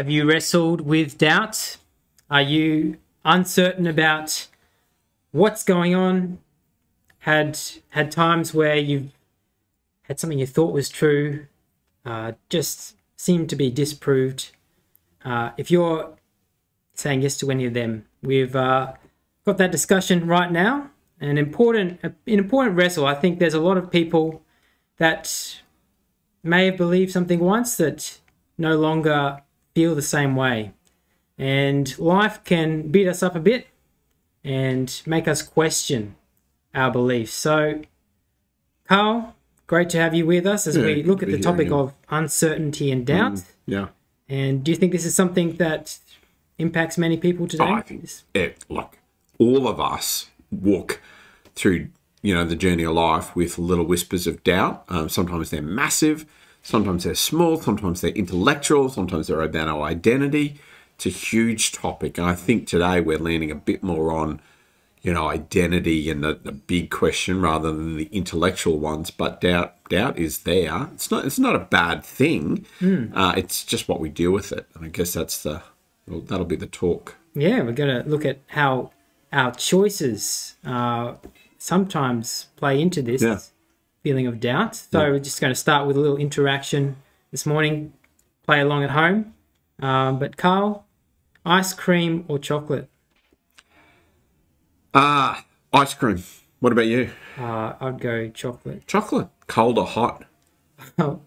Have 0.00 0.08
you 0.08 0.24
wrestled 0.24 0.80
with 0.80 1.18
doubt? 1.18 1.76
Are 2.30 2.40
you 2.40 2.96
uncertain 3.22 3.86
about 3.86 4.46
what's 5.30 5.62
going 5.62 5.94
on? 5.94 6.38
Had 7.18 7.60
had 7.90 8.10
times 8.10 8.54
where 8.54 8.76
you've 8.76 9.12
had 10.04 10.18
something 10.18 10.38
you 10.38 10.46
thought 10.46 10.72
was 10.72 10.88
true, 10.88 11.48
uh, 12.06 12.32
just 12.48 12.96
seemed 13.18 13.50
to 13.50 13.56
be 13.56 13.70
disproved. 13.70 14.52
Uh, 15.22 15.50
if 15.58 15.70
you're 15.70 16.16
saying 16.94 17.20
yes 17.20 17.36
to 17.36 17.50
any 17.50 17.66
of 17.66 17.74
them, 17.74 18.06
we've 18.22 18.56
uh, 18.56 18.94
got 19.44 19.58
that 19.58 19.70
discussion 19.70 20.26
right 20.26 20.50
now. 20.50 20.92
An 21.20 21.36
important, 21.36 22.00
an 22.02 22.16
important 22.24 22.74
wrestle. 22.74 23.04
I 23.04 23.16
think 23.16 23.38
there's 23.38 23.52
a 23.52 23.60
lot 23.60 23.76
of 23.76 23.90
people 23.90 24.40
that 24.96 25.60
may 26.42 26.64
have 26.64 26.78
believed 26.78 27.12
something 27.12 27.38
once 27.38 27.76
that 27.76 28.18
no 28.56 28.78
longer 28.78 29.42
feel 29.80 29.94
the 29.94 30.02
same 30.02 30.36
way. 30.36 30.72
And 31.38 31.98
life 31.98 32.44
can 32.44 32.90
beat 32.90 33.08
us 33.08 33.22
up 33.22 33.34
a 33.34 33.40
bit 33.40 33.66
and 34.44 35.00
make 35.06 35.26
us 35.26 35.40
question 35.42 36.16
our 36.74 36.90
beliefs. 36.90 37.32
So, 37.32 37.80
Carl, 38.86 39.34
great 39.66 39.88
to 39.90 39.98
have 39.98 40.14
you 40.14 40.26
with 40.26 40.46
us 40.46 40.66
as 40.66 40.76
Yeah, 40.76 40.84
we 40.84 41.02
look 41.02 41.22
at 41.22 41.30
the 41.30 41.40
topic 41.40 41.68
here. 41.68 41.76
of 41.76 41.94
uncertainty 42.10 42.90
and 42.90 43.06
doubt. 43.06 43.42
Yeah. 43.64 43.88
And 44.28 44.62
do 44.62 44.70
you 44.70 44.76
think 44.76 44.92
this 44.92 45.06
is 45.06 45.14
something 45.14 45.56
that 45.56 45.98
impacts 46.58 46.98
many 46.98 47.16
people 47.16 47.48
today? 47.48 47.64
Oh, 47.64 47.72
I 47.74 47.80
think 47.80 48.06
it, 48.34 48.62
like 48.68 48.98
all 49.38 49.66
of 49.66 49.80
us 49.80 50.28
walk 50.50 51.00
through, 51.54 51.88
you 52.20 52.34
know, 52.34 52.44
the 52.44 52.54
journey 52.54 52.82
of 52.84 52.92
life 52.92 53.34
with 53.34 53.58
little 53.58 53.86
whispers 53.86 54.26
of 54.26 54.44
doubt. 54.44 54.84
Um, 54.90 55.08
sometimes 55.08 55.48
they're 55.50 55.62
massive, 55.62 56.26
sometimes 56.62 57.04
they're 57.04 57.14
small, 57.14 57.60
sometimes 57.60 58.00
they're 58.00 58.10
intellectual, 58.10 58.88
sometimes 58.88 59.26
they're 59.28 59.40
about 59.40 59.68
our 59.68 59.82
identity. 59.82 60.60
It's 60.96 61.06
a 61.06 61.08
huge 61.08 61.72
topic, 61.72 62.18
and 62.18 62.26
I 62.26 62.34
think 62.34 62.66
today 62.66 63.00
we're 63.00 63.18
leaning 63.18 63.50
a 63.50 63.54
bit 63.54 63.82
more 63.82 64.12
on, 64.12 64.40
you 65.00 65.14
know, 65.14 65.28
identity 65.28 66.10
and 66.10 66.22
the, 66.22 66.34
the 66.34 66.52
big 66.52 66.90
question 66.90 67.40
rather 67.40 67.72
than 67.72 67.96
the 67.96 68.08
intellectual 68.12 68.78
ones. 68.78 69.10
But 69.10 69.40
doubt, 69.40 69.82
doubt 69.88 70.18
is 70.18 70.40
there. 70.40 70.88
It's 70.92 71.10
not. 71.10 71.24
It's 71.24 71.38
not 71.38 71.56
a 71.56 71.60
bad 71.60 72.04
thing. 72.04 72.66
Uh, 73.14 73.32
it's 73.34 73.64
just 73.64 73.88
what 73.88 73.98
we 73.98 74.10
deal 74.10 74.30
with 74.30 74.52
it, 74.52 74.66
and 74.74 74.84
I 74.84 74.88
guess 74.88 75.14
that's 75.14 75.42
the. 75.42 75.62
Well, 76.06 76.20
that'll 76.20 76.44
be 76.44 76.56
the 76.56 76.66
talk. 76.66 77.16
Yeah, 77.34 77.62
we're 77.62 77.72
going 77.72 78.02
to 78.02 78.08
look 78.08 78.24
at 78.24 78.40
how 78.48 78.90
our 79.32 79.52
choices 79.52 80.56
uh, 80.64 81.14
sometimes 81.56 82.48
play 82.56 82.80
into 82.80 83.00
this 83.00 83.22
Yeah. 83.22 83.38
Feeling 84.02 84.26
of 84.26 84.40
doubt. 84.40 84.76
So 84.76 85.10
we're 85.10 85.18
just 85.18 85.40
going 85.40 85.52
to 85.52 85.58
start 85.58 85.86
with 85.86 85.96
a 85.96 86.00
little 86.00 86.16
interaction 86.16 86.96
this 87.30 87.46
morning. 87.46 87.92
Play 88.44 88.60
along 88.60 88.84
at 88.84 88.90
home. 88.90 89.34
Um, 89.80 90.18
but 90.18 90.36
Carl, 90.36 90.86
ice 91.44 91.72
cream 91.72 92.24
or 92.28 92.38
chocolate? 92.38 92.88
Ah, 94.94 95.44
ice 95.72 95.94
cream. 95.94 96.22
What 96.60 96.72
about 96.72 96.86
you? 96.86 97.10
Uh, 97.38 97.74
I'd 97.80 98.00
go 98.00 98.28
chocolate. 98.28 98.86
Chocolate. 98.86 99.28
Cold 99.46 99.78
or 99.78 99.86
hot? 99.86 100.24
Oh, 100.98 101.20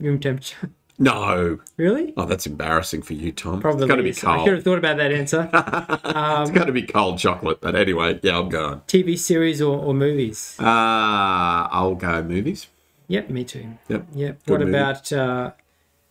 room 0.00 0.18
temperature. 0.18 0.70
No. 0.98 1.58
really? 1.76 2.14
Oh, 2.16 2.24
that's 2.24 2.46
embarrassing 2.46 3.02
for 3.02 3.12
you, 3.12 3.32
Tom. 3.32 3.60
Probably. 3.60 3.84
It's 3.84 3.88
got 3.88 3.96
to 3.96 4.02
be 4.02 4.10
is. 4.10 4.24
I 4.24 4.38
should 4.38 4.44
cold. 4.44 4.48
have 4.48 4.64
thought 4.64 4.78
about 4.78 4.96
that 4.98 5.12
answer. 5.12 5.50
It's 6.42 6.50
got 6.50 6.64
to 6.66 6.72
be 6.72 6.82
cold 6.82 7.18
chocolate. 7.18 7.60
But 7.60 7.74
anyway, 7.74 8.18
yeah, 8.22 8.38
I'm 8.38 8.48
going. 8.48 8.80
TV 8.86 9.18
series 9.18 9.60
or, 9.60 9.78
or 9.78 9.94
movies? 9.94 10.56
Ah, 10.58 11.68
I'll 11.70 11.94
go 11.94 12.22
movies. 12.22 12.68
Yep, 13.08 13.30
me 13.30 13.44
too. 13.44 13.78
Yep. 13.88 14.06
Yep. 14.14 14.44
Good 14.46 14.50
what 14.50 14.60
movie. 14.60 14.72
about 14.72 15.12
uh, 15.12 15.52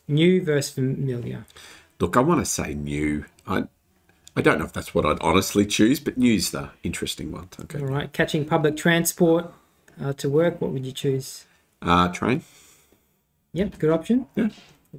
new 0.07 0.43
versus 0.43 0.73
familiar? 0.73 1.45
Look, 1.99 2.15
I 2.17 2.21
want 2.21 2.41
to 2.41 2.45
say 2.45 2.73
new. 2.73 3.25
I, 3.47 3.65
I 4.35 4.41
don't 4.41 4.59
know 4.59 4.65
if 4.65 4.73
that's 4.73 4.93
what 4.93 5.05
I'd 5.05 5.19
honestly 5.21 5.65
choose, 5.65 5.99
but 5.99 6.17
new's 6.17 6.51
the 6.51 6.69
interesting 6.83 7.31
one. 7.31 7.49
Okay. 7.61 7.79
All 7.79 7.87
right, 7.87 8.11
catching 8.11 8.45
public 8.45 8.77
transport 8.77 9.51
uh, 10.01 10.13
to 10.13 10.29
work, 10.29 10.61
what 10.61 10.71
would 10.71 10.85
you 10.85 10.91
choose? 10.91 11.45
Uh, 11.81 12.09
train. 12.09 12.43
Yep, 13.53 13.79
good 13.79 13.89
option. 13.91 14.27
Yeah. 14.35 14.49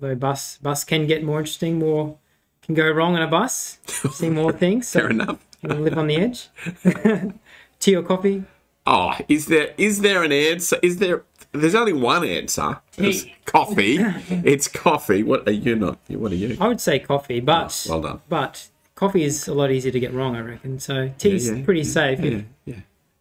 Although 0.02 0.14
bus 0.14 0.58
bus 0.58 0.84
can 0.84 1.06
get 1.06 1.24
more 1.24 1.38
interesting, 1.38 1.78
more 1.78 2.16
can 2.62 2.74
go 2.74 2.90
wrong 2.90 3.16
on 3.16 3.22
a 3.22 3.26
bus. 3.26 3.78
See 4.12 4.28
more 4.28 4.52
things. 4.64 4.88
So 4.88 5.00
Fair 5.00 5.10
enough. 5.10 5.38
you 5.62 5.68
live 5.70 5.96
on 5.96 6.06
the 6.06 6.16
edge. 6.16 6.48
Tea 7.80 7.96
or 7.96 8.02
coffee? 8.02 8.44
Oh, 8.86 9.14
is 9.28 9.46
there 9.46 9.72
is 9.78 10.00
there 10.02 10.22
an 10.22 10.32
answer? 10.32 10.78
Is 10.82 10.98
there? 10.98 11.24
There's 11.52 11.74
only 11.74 11.94
one 11.94 12.24
answer. 12.24 12.80
It's 12.98 13.24
coffee. 13.46 13.96
it's 14.28 14.68
coffee. 14.68 15.22
What 15.22 15.48
are 15.48 15.52
you 15.52 15.76
not? 15.76 15.98
What 16.08 16.32
are 16.32 16.36
you? 16.36 16.56
I 16.60 16.68
would 16.68 16.80
say 16.80 16.98
coffee, 16.98 17.40
but 17.40 17.86
oh, 17.88 17.92
Well 17.92 18.02
done. 18.02 18.20
but 18.28 18.68
coffee 18.94 19.24
is 19.24 19.48
a 19.48 19.54
lot 19.54 19.70
easier 19.70 19.92
to 19.92 20.00
get 20.00 20.12
wrong, 20.12 20.36
I 20.36 20.40
reckon. 20.40 20.78
So 20.78 21.10
tea's 21.16 21.48
yeah, 21.48 21.64
pretty 21.64 21.84
safe. 21.84 22.20
Yeah, 22.20 22.42
yeah. 22.66 22.74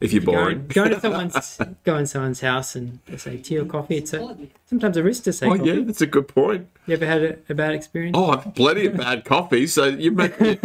If 0.05 0.13
you're 0.13 0.23
Going, 0.23 0.35
boring. 0.35 0.67
going 0.69 0.89
to 0.91 0.99
someone's 1.05 1.57
going 1.83 2.03
to 2.03 2.07
someone's 2.07 2.41
house 2.41 2.75
and 2.75 2.99
they 3.07 3.17
say 3.17 3.37
tea 3.37 3.57
or 3.57 3.65
coffee, 3.65 3.97
it's 3.97 4.13
a, 4.13 4.37
sometimes 4.65 4.95
a 4.97 5.03
risk 5.03 5.23
to 5.23 5.33
say 5.33 5.47
Oh 5.47 5.57
coffee. 5.57 5.69
yeah, 5.71 5.81
that's 5.83 6.01
a 6.01 6.05
good 6.07 6.27
point. 6.27 6.67
You 6.87 6.93
ever 6.93 7.05
had 7.05 7.23
a, 7.23 7.37
a 7.49 7.53
bad 7.53 7.73
experience? 7.73 8.15
Oh, 8.17 8.31
I've 8.31 8.55
plenty 8.55 8.85
of 8.85 8.97
bad 8.97 9.25
coffee. 9.33 9.67
So 9.67 9.85
you're 9.85 10.13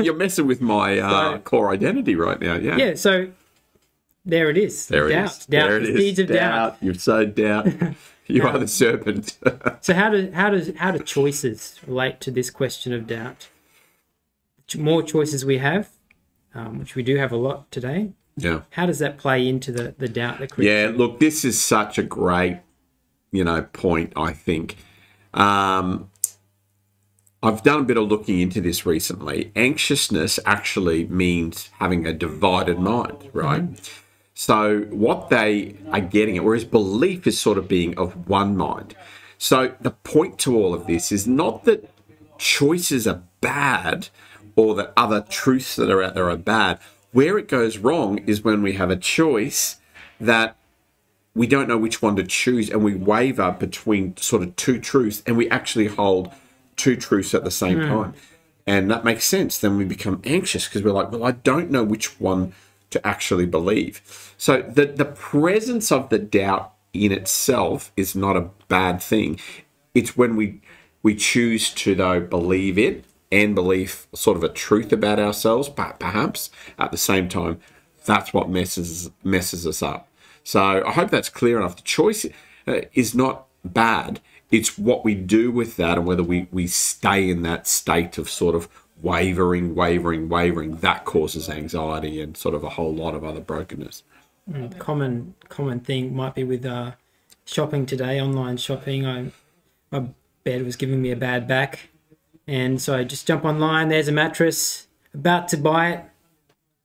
you're 0.01 0.15
messing 0.15 0.47
with 0.47 0.61
my 0.61 0.99
uh, 1.01 1.33
So- 1.35 1.39
core 1.41 1.73
identity 1.73 2.15
right 2.15 2.41
now. 2.41 2.55
Yeah. 2.57 2.77
Yeah, 2.77 2.95
so 2.95 3.29
there 4.25 4.51
it 4.51 4.59
is. 4.59 4.87
There 4.89 5.09
it 5.09 5.13
doubt. 5.13 5.31
is. 5.31 5.47
Doubt. 5.47 5.69
There 5.69 5.79
the 5.81 5.89
it 5.89 5.95
is. 5.95 6.01
seeds 6.01 6.19
of 6.21 6.27
doubt. 6.29 6.77
You've 6.81 7.01
sowed 7.01 7.35
doubt. 7.35 7.67
You 8.27 8.47
are 8.47 8.59
the 8.59 8.69
serpent. 8.69 9.37
So 9.81 9.93
how 9.95 10.11
do 10.11 10.31
how 10.33 10.51
does 10.51 10.73
how 10.77 10.93
do 10.93 10.99
choices 11.03 11.81
relate 11.87 12.21
to 12.21 12.31
this 12.31 12.49
question 12.51 12.93
of 12.93 13.07
doubt? 13.09 13.49
More 14.79 15.03
choices 15.03 15.45
we 15.45 15.59
have, 15.59 15.89
um, 16.55 16.79
which 16.79 16.95
we 16.95 17.03
do 17.03 17.17
have 17.17 17.33
a 17.33 17.37
lot 17.37 17.69
today. 17.73 18.13
Yeah. 18.37 18.63
How 18.71 18.87
does 18.87 18.99
that 19.01 19.19
play 19.19 19.47
into 19.49 19.73
the, 19.73 19.95
the 19.99 20.09
doubt 20.09 20.39
that 20.39 20.57
Yeah. 20.59 20.91
Look, 20.95 21.21
this 21.21 21.45
is 21.45 21.63
such 21.63 21.99
a 21.99 22.03
great, 22.03 22.61
you 23.33 23.45
know, 23.45 23.63
point. 23.63 24.13
I 24.17 24.33
think. 24.33 24.77
Um, 25.35 26.11
I've 27.43 27.63
done 27.63 27.81
a 27.81 27.85
bit 27.85 27.97
of 27.97 28.09
looking 28.09 28.41
into 28.41 28.61
this 28.61 28.85
recently. 28.85 29.51
Anxiousness 29.57 30.39
actually 30.45 31.07
means 31.07 31.71
having 31.79 32.07
a 32.07 32.13
divided 32.13 32.79
mind, 32.79 33.31
right? 33.33 33.65
So 34.35 34.81
what 34.91 35.31
they 35.31 35.77
are 35.91 36.01
getting 36.01 36.37
at, 36.37 36.45
whereas 36.45 36.65
belief 36.65 37.27
is 37.27 37.41
sort 37.41 37.57
of 37.57 37.67
being 37.67 37.97
of 37.99 38.29
one 38.29 38.57
mind. 38.57 38.95
So 39.39 39.75
the 39.81 39.91
point 39.91 40.39
to 40.41 40.57
all 40.57 40.75
of 40.75 40.87
this 40.87 41.11
is 41.11 41.27
not 41.27 41.65
that 41.65 41.91
choices 42.37 43.07
are 43.07 43.23
bad 43.41 44.09
or 44.57 44.75
that 44.75 44.93
other 44.97 45.23
truths 45.23 45.77
that 45.77 45.91
are 45.91 46.03
out 46.03 46.15
there 46.15 46.29
are 46.29 46.37
bad. 46.37 46.79
Where 47.13 47.39
it 47.39 47.49
goes 47.49 47.79
wrong 47.79 48.19
is 48.27 48.43
when 48.43 48.63
we 48.63 48.75
have 48.75 48.91
a 48.91 48.97
choice 48.97 49.77
that 50.21 50.57
we 51.35 51.47
don't 51.47 51.69
know 51.69 51.79
which 51.79 52.03
one 52.03 52.17
to 52.17 52.25
choose 52.25 52.71
and 52.71 52.85
we 52.85 52.95
waver 52.95 53.53
between 53.53 54.17
sort 54.17 54.43
of 54.43 54.57
two 54.57 54.81
truths 54.81 55.23
and 55.27 55.37
we 55.37 55.49
actually 55.51 55.87
hold 55.87 56.33
two 56.77 56.97
truths 56.97 57.35
at 57.35 57.45
the 57.45 57.51
same 57.51 57.81
hmm. 57.81 57.89
time. 57.89 58.15
And 58.67 58.91
that 58.91 59.05
makes 59.05 59.25
sense. 59.25 59.59
Then 59.59 59.77
we 59.77 59.85
become 59.85 60.21
anxious 60.25 60.67
because 60.67 60.83
we're 60.83 60.93
like, 60.93 61.11
well, 61.11 61.25
I 61.25 61.33
don't 61.33 61.71
know 61.71 61.83
which 61.83 62.21
one 62.21 62.53
to 62.91 63.05
actually 63.07 63.47
believe. 63.47 64.35
So 64.37 64.63
the, 64.63 64.87
the 64.87 65.05
presence 65.05 65.91
of 65.91 66.09
the 66.09 66.19
doubt 66.19 66.73
in 66.93 67.13
itself 67.13 67.93
is 67.97 68.15
not 68.15 68.37
a 68.37 68.51
bad 68.69 69.03
thing. 69.03 69.41
It's 69.95 70.17
when 70.17 70.37
we 70.37 70.61
we 71.03 71.15
choose 71.15 71.73
to 71.73 71.95
though 71.95 72.21
believe 72.21 72.79
it 72.79 73.05
and 73.33 73.55
belief, 73.55 74.09
sort 74.15 74.37
of 74.37 74.45
a 74.45 74.49
truth 74.49 74.93
about 74.93 75.19
ourselves, 75.19 75.69
but 75.69 76.01
perhaps 76.01 76.51
at 76.79 76.91
the 76.91 76.97
same 76.97 77.29
time, 77.29 77.61
that's 78.05 78.33
what 78.33 78.49
messes 78.49 79.11
messes 79.23 79.67
us 79.67 79.83
up. 79.83 80.09
So 80.43 80.83
I 80.85 80.93
hope 80.93 81.11
that's 81.11 81.29
clear 81.29 81.59
enough. 81.59 81.77
The 81.77 81.83
choice 81.83 82.27
uh, 82.67 82.81
is 82.95 83.15
not 83.15 83.47
bad. 83.65 84.21
It's 84.51 84.77
what 84.79 85.05
we 85.05 85.15
do 85.15 85.53
with 85.53 85.77
that 85.77 85.99
and 85.99 86.07
whether 86.07 86.25
we, 86.25 86.49
we 86.51 86.67
stay 86.67 87.31
in 87.31 87.43
that 87.43 87.67
state 87.67 88.19
of 88.19 88.29
sort 88.29 88.55
of 88.55 88.69
wavering, 89.01 89.75
wavering, 89.75 90.29
wavering. 90.29 90.77
That 90.77 91.05
causes 91.05 91.49
anxiety 91.49 92.21
and 92.21 92.37
sort 92.37 92.55
of 92.55 92.65
a 92.65 92.71
whole 92.71 92.93
lot 92.93 93.15
of 93.15 93.23
other 93.23 93.41
brokenness. 93.41 94.03
common 94.79 95.35
common 95.49 95.81
thing 95.81 96.15
might 96.15 96.35
be 96.35 96.45
with 96.45 96.67
uh, 96.67 96.93
shopping 97.45 97.87
today, 97.87 98.21
online 98.21 98.57
shopping. 98.57 99.07
I 99.07 99.31
my 99.91 100.07
bed 100.45 100.65
was 100.65 100.77
giving 100.77 101.03
me 101.03 101.11
a 101.11 101.17
bad 101.17 101.47
back, 101.47 101.91
and 102.51 102.81
so 102.83 102.97
I 102.97 103.05
just 103.05 103.27
jump 103.27 103.45
online. 103.45 103.89
There's 103.89 104.09
a 104.09 104.13
mattress, 104.13 104.87
about 105.15 105.49
to 105.49 105.57
buy 105.57 105.91
it. 105.93 106.05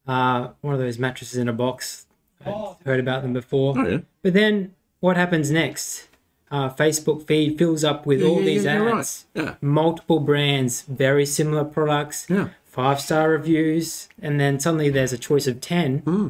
Uh, 0.07 0.49
one 0.61 0.73
of 0.73 0.79
those 0.79 0.99
mattresses 0.99 1.37
in 1.37 1.49
a 1.49 1.53
box. 1.53 2.05
I've 2.45 2.75
heard 2.85 2.99
about 2.99 3.23
them 3.23 3.33
before. 3.33 3.73
Oh, 3.77 3.87
yeah. 3.87 3.97
But 4.21 4.33
then 4.33 4.75
what 4.99 5.17
happens 5.17 5.49
next? 5.49 6.07
Uh, 6.51 6.69
Facebook 6.69 7.25
feed 7.27 7.57
fills 7.57 7.83
up 7.83 8.05
with 8.05 8.21
Yeah, 8.21 8.27
all 8.27 8.39
yeah, 8.39 8.45
these 8.45 8.65
yeah, 8.65 8.83
ads, 8.83 9.25
right. 9.35 9.43
Yeah. 9.43 9.55
multiple 9.61 10.19
brands, 10.19 10.83
very 10.83 11.25
similar 11.25 11.63
products, 11.65 12.27
Yeah. 12.29 12.49
five 12.65 13.01
star 13.01 13.31
reviews, 13.31 14.09
and 14.21 14.39
then 14.39 14.59
suddenly 14.59 14.89
there's 14.91 15.11
a 15.11 15.17
choice 15.17 15.47
of 15.47 15.59
ten. 15.59 15.99
Hmm. 15.99 16.27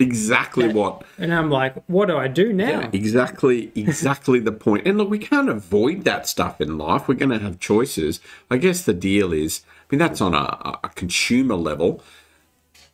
Exactly 0.00 0.68
what 0.68 1.02
And 1.18 1.32
I'm 1.34 1.50
like, 1.50 1.74
what 1.88 2.06
do 2.08 2.16
I 2.16 2.28
do 2.28 2.52
now? 2.52 2.90
exactly 2.92 3.72
exactly 3.74 4.38
the 4.40 4.52
point. 4.52 4.84
point 4.84 4.86
and 4.86 4.98
look 4.98 5.10
we 5.10 5.18
can't 5.18 5.48
avoid 5.48 6.04
that 6.04 6.28
stuff 6.28 6.60
in 6.60 6.78
life. 6.78 7.08
We're 7.08 7.14
going 7.14 7.30
to 7.30 7.38
have 7.38 7.58
choices. 7.58 8.20
I 8.50 8.56
guess 8.58 8.82
the 8.82 8.94
deal 8.94 9.32
is 9.32 9.62
i 9.66 9.86
mean 9.90 9.98
that's 9.98 10.20
on 10.20 10.34
a, 10.34 10.78
a 10.84 10.90
consumer 10.94 11.54
level. 11.56 12.02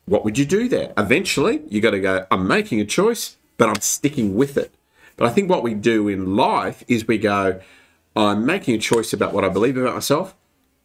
What 0.06 0.25
would 0.25 0.38
you 0.38 0.44
do 0.44 0.69
there? 0.69 0.93
Eventually 0.96 1.62
you 1.69 1.81
got 1.81 1.91
to 1.93 2.00
go 2.00 2.26
i'm 2.31 2.46
making 2.46 2.81
a 2.81 2.85
choice 2.85 3.37
but 3.58 3.69
i'm 3.69 3.81
sticking 3.81 4.35
with 4.35 4.56
it. 4.56 4.73
But 5.17 5.26
i 5.29 5.31
think 5.31 5.49
what 5.50 5.62
we 5.62 5.75
do 5.75 6.08
in 6.08 6.37
life 6.37 6.85
is 6.88 7.06
we 7.08 7.19
go 7.19 7.61
i'm 8.17 8.46
making 8.46 8.75
a 8.75 8.79
choice 8.79 9.12
about 9.12 9.32
what 9.32 9.44
i 9.44 9.49
believe 9.49 9.76
about 9.76 9.94
myself 9.94 10.35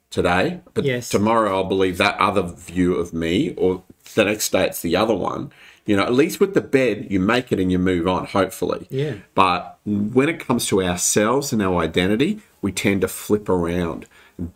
today 0.10 0.62
but 0.74 0.84
Yes. 0.86 1.10
tomorrow 1.10 1.56
i'll 1.58 1.64
believe 1.76 1.98
that 2.00 2.20
other 2.20 2.42
view 2.42 2.96
of 2.96 3.14
me 3.14 3.54
or 3.56 3.84
the 4.16 4.26
next 4.26 4.52
day 4.52 4.66
it's 4.66 4.82
the 4.82 4.96
other 4.96 5.14
one 5.14 5.52
you 5.90 5.96
know 5.98 6.04
at 6.04 6.14
least 6.14 6.40
with 6.40 6.54
the 6.54 6.62
bed 6.78 6.96
you 7.14 7.20
make 7.20 7.48
it 7.54 7.60
and 7.60 7.72
you 7.74 7.80
move 7.80 8.06
on 8.08 8.22
hopefully 8.26 8.86
Yeah. 8.92 9.16
but 9.34 9.80
when 9.86 10.28
it 10.30 10.40
comes 10.48 10.68
to 10.68 10.76
ourselves 10.84 11.52
and 11.54 11.62
our 11.68 11.78
identity, 11.82 12.32
we 12.62 12.72
tend 12.72 13.02
to 13.02 13.08
flip 13.08 13.50
around. 13.50 14.06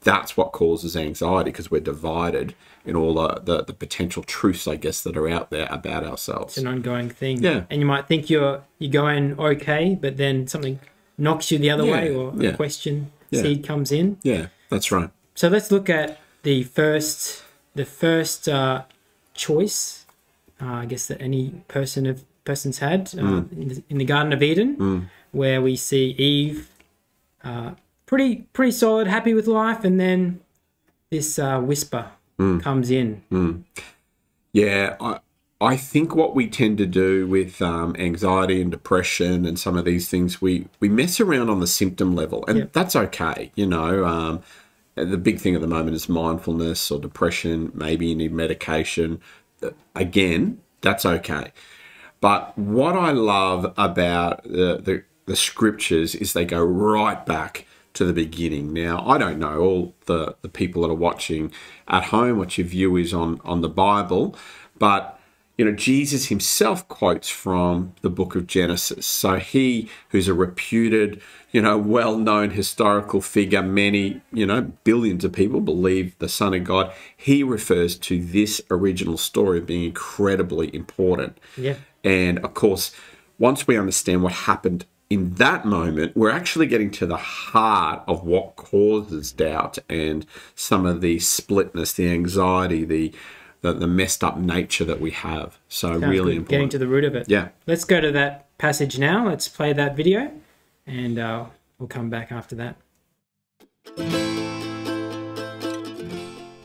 That's 0.01 0.37
what 0.37 0.51
causes 0.51 0.95
anxiety 0.95 1.49
because 1.51 1.71
we're 1.71 1.81
divided 1.81 2.53
in 2.85 2.95
all 2.95 3.13
the, 3.15 3.29
the, 3.43 3.63
the 3.63 3.73
potential 3.73 4.21
truths, 4.21 4.67
I 4.67 4.75
guess, 4.75 5.01
that 5.03 5.17
are 5.17 5.27
out 5.37 5.49
there 5.49 5.67
about 5.71 6.03
ourselves. 6.11 6.53
It's 6.53 6.63
an 6.65 6.67
ongoing 6.67 7.09
thing. 7.09 7.41
Yeah. 7.41 7.63
And 7.71 7.79
you 7.81 7.87
might 7.87 8.05
think 8.07 8.29
you're 8.29 8.61
you're 8.77 8.91
going 8.91 9.25
okay, 9.39 9.97
but 9.99 10.17
then 10.17 10.45
something 10.47 10.79
knocks 11.17 11.49
you 11.51 11.57
the 11.57 11.71
other 11.71 11.85
Yeah, 11.85 11.91
way 11.93 12.15
or 12.15 12.33
yeah. 12.37 12.49
a 12.51 12.55
question 12.55 13.11
Yeah. 13.31 13.41
seed 13.41 13.63
comes 13.65 13.91
in. 13.91 14.17
Yeah, 14.21 14.47
that's 14.69 14.91
right. 14.91 15.09
So 15.33 15.47
let's 15.47 15.71
look 15.71 15.89
at 15.89 16.19
the 16.43 16.63
first 16.63 17.43
the 17.73 17.85
first 17.85 18.47
uh, 18.47 18.83
choice, 19.33 20.02
uh, 20.63 20.73
I 20.83 20.85
guess 20.85 21.07
that 21.07 21.21
any 21.21 21.63
person 21.67 22.05
of 22.05 22.23
persons 22.45 22.79
had 22.79 23.01
uh, 23.17 23.21
Mm. 23.21 23.51
in, 23.61 23.67
the, 23.69 23.83
in 23.89 23.97
the 23.97 24.05
Garden 24.05 24.33
of 24.33 24.41
Eden, 24.43 25.09
where 25.31 25.61
we 25.61 25.75
see 25.75 26.05
Eve, 26.17 26.69
uh, 27.43 27.71
pretty 28.05 28.31
pretty 28.53 28.71
solid, 28.71 29.07
happy 29.07 29.33
with 29.33 29.47
life, 29.47 29.83
and 29.83 29.99
then 29.99 30.39
this 31.11 31.37
uh, 31.39 31.59
whisper 31.59 32.05
Mm. 32.39 32.61
comes 32.63 32.89
in. 32.89 33.21
Yeah, 34.53 34.95
I, 34.99 35.19
I 35.61 35.77
think 35.77 36.15
what 36.15 36.35
we 36.35 36.47
tend 36.47 36.77
to 36.79 36.85
do 36.85 37.27
with 37.27 37.61
um, 37.61 37.95
anxiety 37.97 38.61
and 38.61 38.69
depression 38.71 39.45
and 39.45 39.57
some 39.57 39.77
of 39.77 39.85
these 39.85 40.09
things, 40.09 40.41
we, 40.41 40.67
we 40.79 40.89
mess 40.89 41.19
around 41.19 41.49
on 41.49 41.59
the 41.59 41.67
symptom 41.67 42.15
level, 42.15 42.43
and 42.47 42.57
Yep. 42.57 42.73
that's 42.73 42.95
okay. 42.95 43.51
You 43.55 43.67
know, 43.67 44.03
um, 44.05 44.41
the 44.95 45.17
big 45.17 45.39
thing 45.39 45.55
at 45.55 45.61
the 45.61 45.67
moment 45.67 45.95
is 45.95 46.09
mindfulness 46.09 46.91
or 46.91 46.99
depression. 46.99 47.71
Maybe 47.73 48.07
you 48.07 48.15
need 48.15 48.31
medication. 48.33 49.21
Again, 49.95 50.61
that's 50.81 51.05
okay. 51.05 51.51
But 52.21 52.57
what 52.57 52.95
I 52.95 53.11
love 53.11 53.73
about 53.77 54.43
the, 54.43 54.79
the, 54.81 55.03
the 55.25 55.35
scriptures 55.35 56.15
is 56.15 56.33
they 56.33 56.45
go 56.45 56.63
right 56.63 57.25
back 57.25 57.65
to 57.93 58.05
the 58.05 58.13
beginning. 58.13 58.73
Now, 58.73 59.05
I 59.05 59.17
don't 59.17 59.39
know 59.39 59.59
all 59.59 59.95
the, 60.05 60.35
the 60.41 60.49
people 60.49 60.81
that 60.81 60.89
are 60.89 60.95
watching 60.95 61.51
at 61.87 62.05
home 62.05 62.37
what 62.37 62.57
your 62.57 62.65
view 62.67 62.95
is 62.95 63.13
on, 63.13 63.39
on 63.43 63.61
the 63.61 63.69
Bible, 63.69 64.35
but 64.79 65.12
you 65.57 65.65
know, 65.65 65.71
Jesus 65.71 66.27
himself 66.27 66.87
quotes 66.87 67.29
from 67.29 67.93
the 68.01 68.09
book 68.09 68.35
of 68.35 68.47
Genesis. 68.47 69.05
So 69.05 69.37
he, 69.37 69.89
who's 70.09 70.27
a 70.27 70.33
reputed, 70.33 71.21
you 71.51 71.61
know, 71.61 71.77
well 71.77 72.17
known 72.17 72.51
historical 72.51 73.21
figure, 73.21 73.61
many, 73.61 74.21
you 74.31 74.47
know, 74.47 74.73
billions 74.83 75.23
of 75.23 75.31
people 75.31 75.61
believe 75.61 76.17
the 76.17 76.29
Son 76.29 76.55
of 76.55 76.63
God, 76.63 76.91
he 77.15 77.43
refers 77.43 77.97
to 77.99 78.19
this 78.19 78.61
original 78.71 79.17
story 79.17 79.61
being 79.61 79.83
incredibly 79.83 80.73
important. 80.73 81.37
Yeah. 81.55 81.75
And 82.03 82.39
of 82.39 82.55
course, 82.55 82.91
once 83.37 83.67
we 83.67 83.77
understand 83.77 84.23
what 84.23 84.33
happened 84.33 84.85
in 85.09 85.35
that 85.35 85.65
moment, 85.65 86.17
we're 86.17 86.31
actually 86.31 86.65
getting 86.65 86.89
to 86.89 87.05
the 87.05 87.17
heart 87.17 88.01
of 88.07 88.23
what 88.23 88.55
causes 88.55 89.31
doubt 89.31 89.77
and 89.87 90.25
some 90.55 90.87
of 90.87 91.01
the 91.01 91.19
splitness, 91.19 91.93
the 91.93 92.09
anxiety, 92.09 92.83
the 92.83 93.13
the, 93.63 93.73
the 93.73 93.87
messed 93.87 94.23
up 94.23 94.37
nature 94.37 94.85
that 94.85 95.01
we 95.01 95.09
have. 95.11 95.57
So 95.67 95.87
Sounds 95.93 96.05
really 96.05 96.35
good. 96.35 96.47
Getting 96.49 96.63
important. 96.65 96.71
to 96.73 96.77
the 96.77 96.87
root 96.87 97.03
of 97.05 97.15
it. 97.15 97.27
yeah. 97.29 97.49
Let's 97.65 97.85
go 97.85 97.99
to 97.99 98.11
that 98.11 98.55
passage 98.59 98.99
now. 98.99 99.27
Let's 99.27 99.47
play 99.47 99.73
that 99.73 99.95
video, 99.95 100.31
and 100.85 101.17
uh, 101.17 101.45
we'll 101.79 101.87
come 101.87 102.09
back 102.09 102.31
after 102.31 102.55
that. 102.57 102.75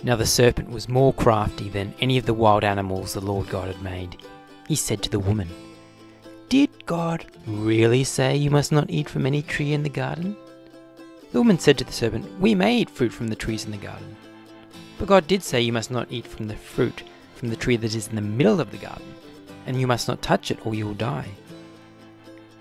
Now 0.02 0.16
the 0.16 0.26
serpent 0.26 0.70
was 0.70 0.88
more 0.88 1.12
crafty 1.12 1.68
than 1.68 1.94
any 2.00 2.18
of 2.18 2.26
the 2.26 2.34
wild 2.34 2.64
animals 2.64 3.14
the 3.14 3.20
Lord 3.20 3.48
God 3.48 3.68
had 3.68 3.82
made. 3.82 4.16
He 4.66 4.74
said 4.74 5.02
to 5.02 5.10
the 5.10 5.18
woman, 5.18 5.48
Did 6.48 6.86
God 6.86 7.26
really 7.46 8.04
say 8.04 8.36
you 8.36 8.50
must 8.50 8.72
not 8.72 8.90
eat 8.90 9.08
from 9.08 9.24
any 9.26 9.42
tree 9.42 9.72
in 9.72 9.82
the 9.82 9.88
garden? 9.88 10.36
The 11.32 11.38
woman 11.38 11.58
said 11.58 11.78
to 11.78 11.84
the 11.84 11.92
serpent, 11.92 12.26
We 12.40 12.54
may 12.54 12.78
eat 12.78 12.90
fruit 12.90 13.12
from 13.12 13.28
the 13.28 13.36
trees 13.36 13.64
in 13.66 13.70
the 13.70 13.76
garden. 13.76 14.16
But 14.98 15.08
God 15.08 15.26
did 15.26 15.42
say 15.42 15.60
you 15.60 15.72
must 15.72 15.90
not 15.90 16.08
eat 16.10 16.26
from 16.26 16.48
the 16.48 16.56
fruit 16.56 17.04
from 17.38 17.50
the 17.50 17.56
tree 17.56 17.76
that 17.76 17.94
is 17.94 18.08
in 18.08 18.16
the 18.16 18.20
middle 18.20 18.60
of 18.60 18.72
the 18.72 18.76
garden, 18.76 19.14
and 19.64 19.80
you 19.80 19.86
must 19.86 20.08
not 20.08 20.20
touch 20.20 20.50
it 20.50 20.66
or 20.66 20.74
you 20.74 20.84
will 20.86 20.94
die. 20.94 21.28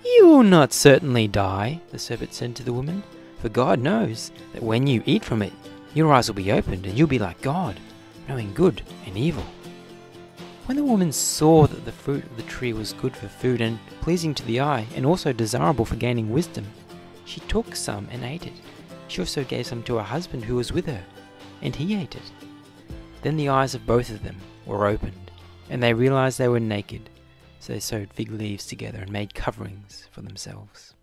You 0.05 0.27
will 0.27 0.43
not 0.43 0.71
certainly 0.71 1.27
die, 1.27 1.81
the 1.89 1.97
serpent 1.97 2.33
said 2.33 2.55
to 2.55 2.63
the 2.63 2.73
woman, 2.73 3.01
for 3.41 3.49
God 3.49 3.79
knows 3.79 4.31
that 4.53 4.61
when 4.61 4.85
you 4.85 5.01
eat 5.05 5.25
from 5.25 5.41
it, 5.41 5.53
your 5.93 6.13
eyes 6.13 6.27
will 6.27 6.35
be 6.35 6.51
opened 6.51 6.85
and 6.85 6.97
you'll 6.97 7.07
be 7.07 7.17
like 7.17 7.41
God, 7.41 7.79
knowing 8.29 8.53
good 8.53 8.83
and 9.05 9.17
evil. 9.17 9.43
When 10.65 10.77
the 10.77 10.83
woman 10.83 11.11
saw 11.11 11.65
that 11.65 11.85
the 11.85 11.91
fruit 11.91 12.23
of 12.23 12.37
the 12.37 12.43
tree 12.43 12.73
was 12.73 12.93
good 12.93 13.15
for 13.15 13.27
food 13.27 13.61
and 13.61 13.79
pleasing 14.01 14.35
to 14.35 14.45
the 14.45 14.61
eye 14.61 14.85
and 14.95 15.05
also 15.05 15.33
desirable 15.33 15.85
for 15.85 15.95
gaining 15.95 16.29
wisdom, 16.29 16.65
she 17.25 17.39
took 17.41 17.75
some 17.75 18.07
and 18.11 18.23
ate 18.23 18.45
it. 18.45 18.53
She 19.07 19.21
also 19.21 19.43
gave 19.43 19.65
some 19.65 19.81
to 19.83 19.95
her 19.95 20.03
husband 20.03 20.45
who 20.45 20.55
was 20.55 20.71
with 20.71 20.85
her, 20.85 21.03
and 21.61 21.75
he 21.75 21.95
ate 21.95 22.15
it. 22.15 22.31
Then 23.21 23.37
the 23.37 23.49
eyes 23.49 23.75
of 23.75 23.85
both 23.85 24.09
of 24.09 24.23
them 24.23 24.37
were 24.65 24.87
opened, 24.87 25.31
and 25.69 25.81
they 25.81 25.93
realized 25.93 26.37
they 26.37 26.47
were 26.47 26.59
naked, 26.59 27.09
so 27.59 27.73
they 27.73 27.79
sewed 27.79 28.13
fig 28.13 28.31
leaves 28.31 28.65
together 28.65 28.99
and 28.99 29.11
made 29.11 29.33
coverings 29.33 30.07
for 30.11 30.21
themselves. 30.21 30.93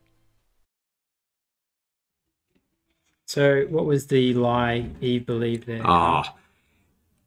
So, 3.26 3.64
what 3.68 3.86
was 3.86 4.06
the 4.08 4.34
lie 4.34 4.90
Eve 5.00 5.26
believed 5.26 5.66
there? 5.66 5.82
Ah, 5.84 6.34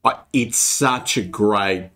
I- 0.05 0.19
it's 0.31 0.57
such 0.57 1.17
a 1.17 1.21
great, 1.21 1.89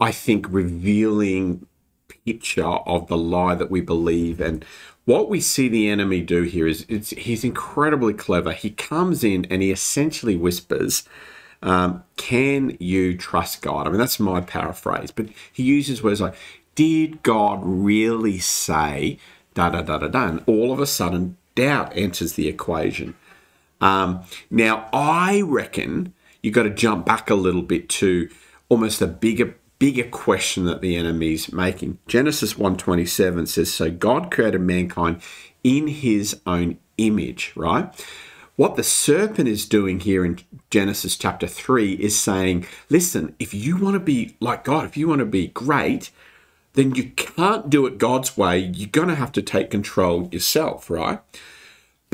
I 0.00 0.10
think, 0.10 0.46
revealing 0.48 1.66
picture 2.08 2.64
of 2.64 3.06
the 3.08 3.16
lie 3.16 3.54
that 3.54 3.70
we 3.70 3.80
believe. 3.80 4.40
And 4.40 4.64
what 5.04 5.28
we 5.28 5.40
see 5.40 5.68
the 5.68 5.88
enemy 5.88 6.20
do 6.22 6.42
here 6.42 6.66
is 6.66 6.86
he's 7.10 7.44
incredibly 7.44 8.14
clever. 8.14 8.52
He 8.52 8.70
comes 8.70 9.22
in 9.22 9.44
and 9.46 9.62
he 9.62 9.70
essentially 9.70 10.36
whispers, 10.36 11.04
um, 11.62 12.04
Can 12.16 12.76
you 12.80 13.16
trust 13.16 13.62
God? 13.62 13.86
I 13.86 13.90
mean, 13.90 13.98
that's 13.98 14.20
my 14.20 14.40
paraphrase, 14.40 15.10
but 15.10 15.26
he 15.52 15.62
uses 15.62 16.02
words 16.02 16.20
like, 16.20 16.36
Did 16.74 17.22
God 17.22 17.60
really 17.62 18.38
say 18.38 19.18
da 19.54 19.68
da 19.68 19.82
da 19.82 19.98
da 19.98 20.08
da? 20.08 20.28
And 20.28 20.42
all 20.46 20.72
of 20.72 20.80
a 20.80 20.86
sudden, 20.86 21.36
doubt 21.54 21.92
enters 21.94 22.34
the 22.34 22.48
equation. 22.48 23.14
Um, 23.80 24.22
now, 24.50 24.88
I 24.92 25.42
reckon 25.42 26.14
you've 26.42 26.54
got 26.54 26.62
to 26.62 26.70
jump 26.70 27.04
back 27.04 27.28
a 27.28 27.34
little 27.34 27.62
bit 27.62 27.88
to 27.90 28.30
almost 28.68 29.02
a 29.02 29.06
bigger 29.06 29.56
bigger 29.78 30.04
question 30.04 30.64
that 30.66 30.80
the 30.80 30.96
enemy's 30.96 31.52
making. 31.52 31.98
Genesis 32.06 32.54
1:27 32.58 33.46
says, 33.46 33.72
"So 33.72 33.90
God 33.90 34.30
created 34.30 34.60
mankind 34.60 35.20
in 35.62 35.88
his 35.88 36.36
own 36.46 36.78
image," 36.98 37.52
right? 37.54 37.92
What 38.56 38.76
the 38.76 38.84
serpent 38.84 39.48
is 39.48 39.66
doing 39.66 40.00
here 40.00 40.24
in 40.24 40.38
Genesis 40.70 41.16
chapter 41.16 41.48
3 41.48 41.94
is 41.94 42.16
saying, 42.16 42.66
listen, 42.88 43.34
if 43.40 43.52
you 43.52 43.76
want 43.76 43.94
to 43.94 44.00
be 44.00 44.36
like 44.38 44.62
God, 44.62 44.84
if 44.84 44.96
you 44.96 45.08
want 45.08 45.18
to 45.18 45.26
be 45.26 45.48
great, 45.48 46.10
then 46.74 46.94
you 46.94 47.10
can't 47.16 47.68
do 47.68 47.84
it 47.86 47.98
God's 47.98 48.36
way. 48.36 48.58
You're 48.60 48.90
going 48.90 49.08
to 49.08 49.16
have 49.16 49.32
to 49.32 49.42
take 49.42 49.72
control 49.72 50.28
yourself, 50.30 50.88
right? 50.88 51.18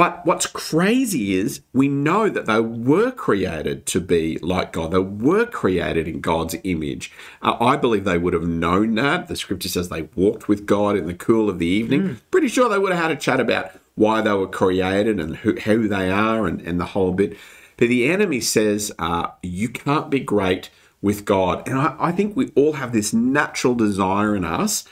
But 0.00 0.24
what's 0.24 0.46
crazy 0.46 1.34
is 1.34 1.60
we 1.74 1.86
know 1.86 2.30
that 2.30 2.46
they 2.46 2.58
were 2.58 3.10
created 3.10 3.84
to 3.84 4.00
be 4.00 4.38
like 4.38 4.72
God. 4.72 4.92
They 4.92 4.98
were 4.98 5.44
created 5.44 6.08
in 6.08 6.22
God's 6.22 6.56
image. 6.64 7.12
Uh, 7.42 7.58
I 7.60 7.76
believe 7.76 8.04
they 8.04 8.16
would 8.16 8.32
have 8.32 8.48
known 8.48 8.94
that. 8.94 9.28
The 9.28 9.36
scripture 9.36 9.68
says 9.68 9.90
they 9.90 10.08
walked 10.14 10.48
with 10.48 10.64
God 10.64 10.96
in 10.96 11.06
the 11.06 11.12
cool 11.12 11.50
of 11.50 11.58
the 11.58 11.66
evening. 11.66 12.18
Pretty 12.30 12.48
sure 12.48 12.66
they 12.70 12.78
would 12.78 12.92
have 12.92 13.02
had 13.02 13.10
a 13.10 13.16
chat 13.16 13.40
about 13.40 13.72
why 13.94 14.22
they 14.22 14.32
were 14.32 14.46
created 14.46 15.20
and 15.20 15.36
who, 15.36 15.52
who 15.56 15.86
they 15.86 16.10
are 16.10 16.46
and, 16.46 16.62
and 16.62 16.80
the 16.80 16.86
whole 16.86 17.12
bit. 17.12 17.36
But 17.76 17.88
the 17.88 18.08
enemy 18.08 18.40
says 18.40 18.90
uh, 18.98 19.26
you 19.42 19.68
can't 19.68 20.08
be 20.08 20.20
great 20.20 20.70
with 21.02 21.26
God. 21.26 21.68
And 21.68 21.78
I, 21.78 21.94
I 21.98 22.12
think 22.12 22.34
we 22.34 22.52
all 22.54 22.72
have 22.72 22.94
this 22.94 23.12
natural 23.12 23.74
desire 23.74 24.34
in 24.34 24.46
us 24.46 24.86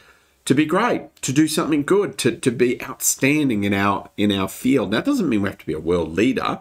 to 0.48 0.54
be 0.54 0.64
great, 0.64 1.14
to 1.20 1.30
do 1.30 1.46
something 1.46 1.82
good, 1.82 2.16
to, 2.16 2.34
to 2.34 2.50
be 2.50 2.82
outstanding 2.82 3.64
in 3.64 3.74
our 3.74 4.08
in 4.16 4.32
our 4.32 4.48
field. 4.48 4.90
That 4.92 5.04
doesn't 5.04 5.28
mean 5.28 5.42
we 5.42 5.50
have 5.50 5.58
to 5.58 5.66
be 5.66 5.74
a 5.74 5.78
world 5.78 6.14
leader, 6.14 6.58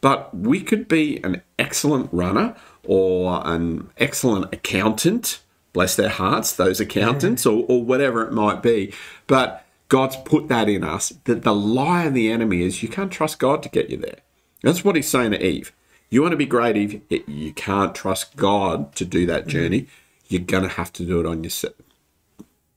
but 0.00 0.32
we 0.32 0.60
could 0.60 0.86
be 0.86 1.20
an 1.24 1.42
excellent 1.58 2.08
runner 2.12 2.54
or 2.84 3.44
an 3.44 3.90
excellent 3.98 4.54
accountant, 4.54 5.40
bless 5.72 5.96
their 5.96 6.08
hearts, 6.08 6.52
those 6.52 6.78
accountants 6.78 7.44
or, 7.44 7.66
or 7.68 7.82
whatever 7.82 8.22
it 8.22 8.32
might 8.32 8.62
be. 8.62 8.94
But 9.26 9.66
God's 9.88 10.14
put 10.18 10.46
that 10.46 10.68
in 10.68 10.84
us 10.84 11.08
that 11.24 11.42
the 11.42 11.52
lie 11.52 12.04
of 12.04 12.14
the 12.14 12.30
enemy 12.30 12.62
is 12.62 12.80
you 12.80 12.88
can't 12.88 13.10
trust 13.10 13.40
God 13.40 13.60
to 13.64 13.68
get 13.68 13.90
you 13.90 13.96
there. 13.96 14.20
That's 14.62 14.84
what 14.84 14.94
he's 14.94 15.08
saying 15.08 15.32
to 15.32 15.44
Eve. 15.44 15.72
You 16.10 16.22
want 16.22 16.30
to 16.30 16.36
be 16.36 16.46
great, 16.46 16.76
Eve? 16.76 17.02
You 17.26 17.52
can't 17.52 17.92
trust 17.92 18.36
God 18.36 18.94
to 18.94 19.04
do 19.04 19.26
that 19.26 19.40
mm-hmm. 19.40 19.50
journey. 19.50 19.86
You're 20.28 20.42
going 20.42 20.62
to 20.62 20.68
have 20.68 20.92
to 20.92 21.04
do 21.04 21.18
it 21.18 21.26
on 21.26 21.42
yourself 21.42 21.74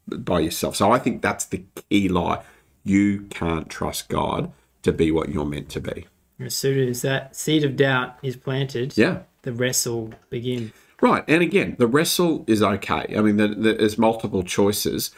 by 0.10 0.39
yourself. 0.42 0.75
So 0.75 0.92
I 0.92 1.00
think 1.00 1.22
that's 1.22 1.46
the 1.46 1.63
key 1.89 2.10
lie. 2.10 2.44
You 2.84 3.22
can't 3.30 3.70
trust 3.70 4.10
God 4.10 4.51
to 4.84 4.92
be 4.92 5.12
what 5.12 5.30
you're 5.30 5.46
meant 5.46 5.70
to 5.70 5.82
be. 5.82 6.06
As 6.39 6.56
soon 6.56 6.88
as 6.88 7.01
that 7.01 7.36
seed 7.36 7.63
of 7.63 7.75
doubt 7.75 8.18
is 8.24 8.36
planted, 8.38 8.98
Yeah. 8.98 9.20
the 9.42 9.51
wrestle 9.51 10.13
begins. 10.30 10.72
Right. 11.01 11.24
And 11.28 11.42
again, 11.42 11.75
the 11.80 11.88
wrestle 11.88 12.44
is 12.48 12.62
okay. 12.63 13.13
I 13.16 13.22
mean, 13.22 13.38
the, 13.38 13.48
the, 13.50 13.74
there's 13.74 13.98
multiple 13.98 14.44
choices. 14.44 15.12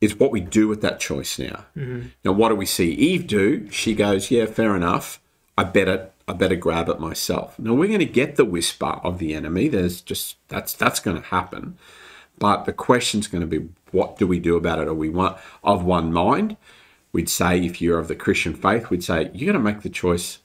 It's 0.00 0.18
what 0.18 0.30
we 0.30 0.40
do 0.40 0.66
with 0.68 0.80
that 0.80 0.98
choice 1.00 1.38
now. 1.38 1.66
Mm-hmm. 1.76 2.08
Now, 2.24 2.32
what 2.32 2.48
do 2.48 2.54
we 2.54 2.66
see 2.66 2.90
Eve 2.92 3.26
do? 3.26 3.70
She 3.70 3.94
goes, 3.94 4.30
"Yeah, 4.30 4.46
fair 4.46 4.74
enough. 4.74 5.20
I 5.58 5.64
better, 5.64 6.08
I 6.26 6.32
better 6.32 6.56
grab 6.56 6.88
it 6.88 7.00
myself." 7.00 7.58
Now 7.58 7.74
we're 7.74 7.86
going 7.88 7.98
to 7.98 8.06
get 8.06 8.36
the 8.36 8.46
whisper 8.46 8.98
of 9.04 9.18
the 9.18 9.34
enemy. 9.34 9.68
There's 9.68 10.00
just 10.00 10.36
that's 10.48 10.72
that's 10.72 11.00
going 11.00 11.20
to 11.20 11.28
happen. 11.28 11.76
But 12.40 12.64
the 12.64 12.72
question's 12.72 13.28
going 13.28 13.42
to 13.42 13.46
be, 13.46 13.68
what 13.92 14.18
do 14.18 14.26
we 14.26 14.40
do 14.40 14.56
about 14.56 14.80
it? 14.80 14.88
Are 14.88 14.94
we 14.94 15.10
one 15.10 15.36
of 15.62 15.84
one 15.84 16.12
mind? 16.12 16.56
We'd 17.12 17.28
say, 17.28 17.64
if 17.64 17.80
you're 17.80 18.00
of 18.00 18.08
the 18.08 18.16
Christian 18.16 18.54
faith, 18.54 18.90
we'd 18.90 19.04
say 19.04 19.30
you're 19.32 19.52
going 19.52 19.64
to 19.64 19.72
make 19.72 19.82
the 19.82 19.90
choice. 19.90 20.38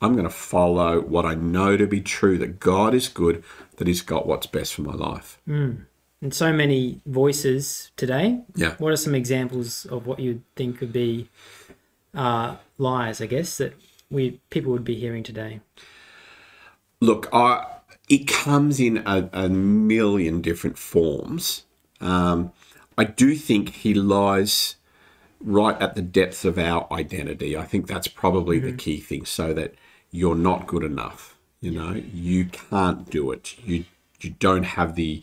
I'm 0.00 0.12
going 0.14 0.24
to 0.24 0.30
follow 0.30 1.00
what 1.00 1.24
I 1.24 1.34
know 1.34 1.76
to 1.76 1.86
be 1.86 2.00
true. 2.00 2.38
That 2.38 2.58
God 2.58 2.94
is 2.94 3.06
good. 3.06 3.44
That 3.76 3.86
He's 3.86 4.02
got 4.02 4.26
what's 4.26 4.46
best 4.46 4.74
for 4.74 4.82
my 4.82 4.94
life. 4.94 5.38
And 5.46 6.32
so 6.32 6.52
many 6.52 7.00
voices 7.04 7.90
today. 7.96 8.40
Yeah. 8.54 8.76
What 8.78 8.92
are 8.92 8.96
some 8.96 9.14
examples 9.14 9.84
of 9.86 10.06
what 10.06 10.20
you'd 10.20 10.42
think 10.56 10.80
would 10.80 10.92
be 10.92 11.28
uh, 12.14 12.56
lies, 12.78 13.20
I 13.20 13.26
guess, 13.26 13.58
that 13.58 13.74
we 14.10 14.40
people 14.48 14.72
would 14.72 14.84
be 14.84 14.94
hearing 14.94 15.22
today? 15.22 15.60
Look, 17.00 17.28
I, 17.32 17.66
it 18.08 18.26
comes 18.26 18.80
in 18.80 18.98
a, 19.06 19.28
a 19.32 19.48
million 19.48 20.40
different 20.40 20.78
forms. 20.78 21.64
Um, 22.00 22.52
I 22.98 23.04
do 23.04 23.34
think 23.34 23.70
he 23.70 23.94
lies 23.94 24.76
right 25.40 25.80
at 25.80 25.94
the 25.94 26.02
depths 26.02 26.44
of 26.44 26.58
our 26.58 26.86
identity. 26.92 27.56
I 27.56 27.64
think 27.64 27.86
that's 27.86 28.08
probably 28.08 28.58
the 28.58 28.72
key 28.72 28.98
thing, 28.98 29.24
so 29.24 29.52
that 29.54 29.74
you're 30.10 30.34
not 30.34 30.66
good 30.66 30.84
enough. 30.84 31.38
You 31.60 31.70
know, 31.70 32.02
you 32.12 32.46
can't 32.46 33.08
do 33.08 33.30
it. 33.30 33.56
You 33.64 33.84
you 34.20 34.30
don't 34.30 34.64
have 34.64 34.94
the 34.94 35.22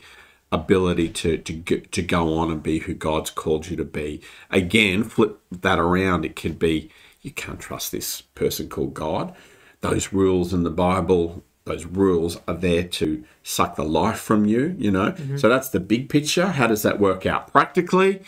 ability 0.52 1.10
to 1.10 1.38
to 1.38 1.62
to 1.82 2.02
go 2.02 2.38
on 2.38 2.52
and 2.52 2.64
be 2.64 2.80
who 2.80 2.94
God's 2.94 3.30
called 3.30 3.68
you 3.68 3.78
to 3.78 3.86
be. 3.86 4.22
Again, 4.50 5.04
flip 5.04 5.40
that 5.52 5.80
around. 5.80 6.26
It 6.26 6.36
could 6.36 6.58
be 6.58 6.90
you 7.22 7.32
can't 7.32 7.60
trust 7.60 7.92
this 7.92 8.22
person 8.22 8.70
called 8.70 8.94
God. 8.94 9.36
Those 9.82 10.12
rules 10.12 10.54
in 10.54 10.64
the 10.64 10.70
Bible, 10.70 11.44
those 11.70 11.86
rules 11.86 12.38
are 12.48 12.56
there 12.56 12.84
to 12.84 13.24
suck 13.44 13.76
the 13.76 13.84
life 13.84 14.20
from 14.20 14.46
you. 14.46 14.76
You 14.78 14.92
know, 14.92 15.12
mm-hmm. 15.12 15.38
so 15.38 15.48
that's 15.48 15.70
the 15.70 15.80
big 15.80 16.10
picture. 16.10 16.48
How 16.48 16.68
does 16.68 16.84
that 16.84 17.00
work 17.00 17.26
out 17.26 17.52
practically? 17.52 18.22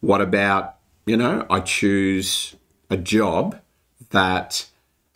What 0.00 0.20
about 0.20 0.76
you 1.04 1.16
know? 1.16 1.46
I 1.50 1.60
choose 1.60 2.54
a 2.88 2.96
job 2.96 3.60
that 4.10 4.66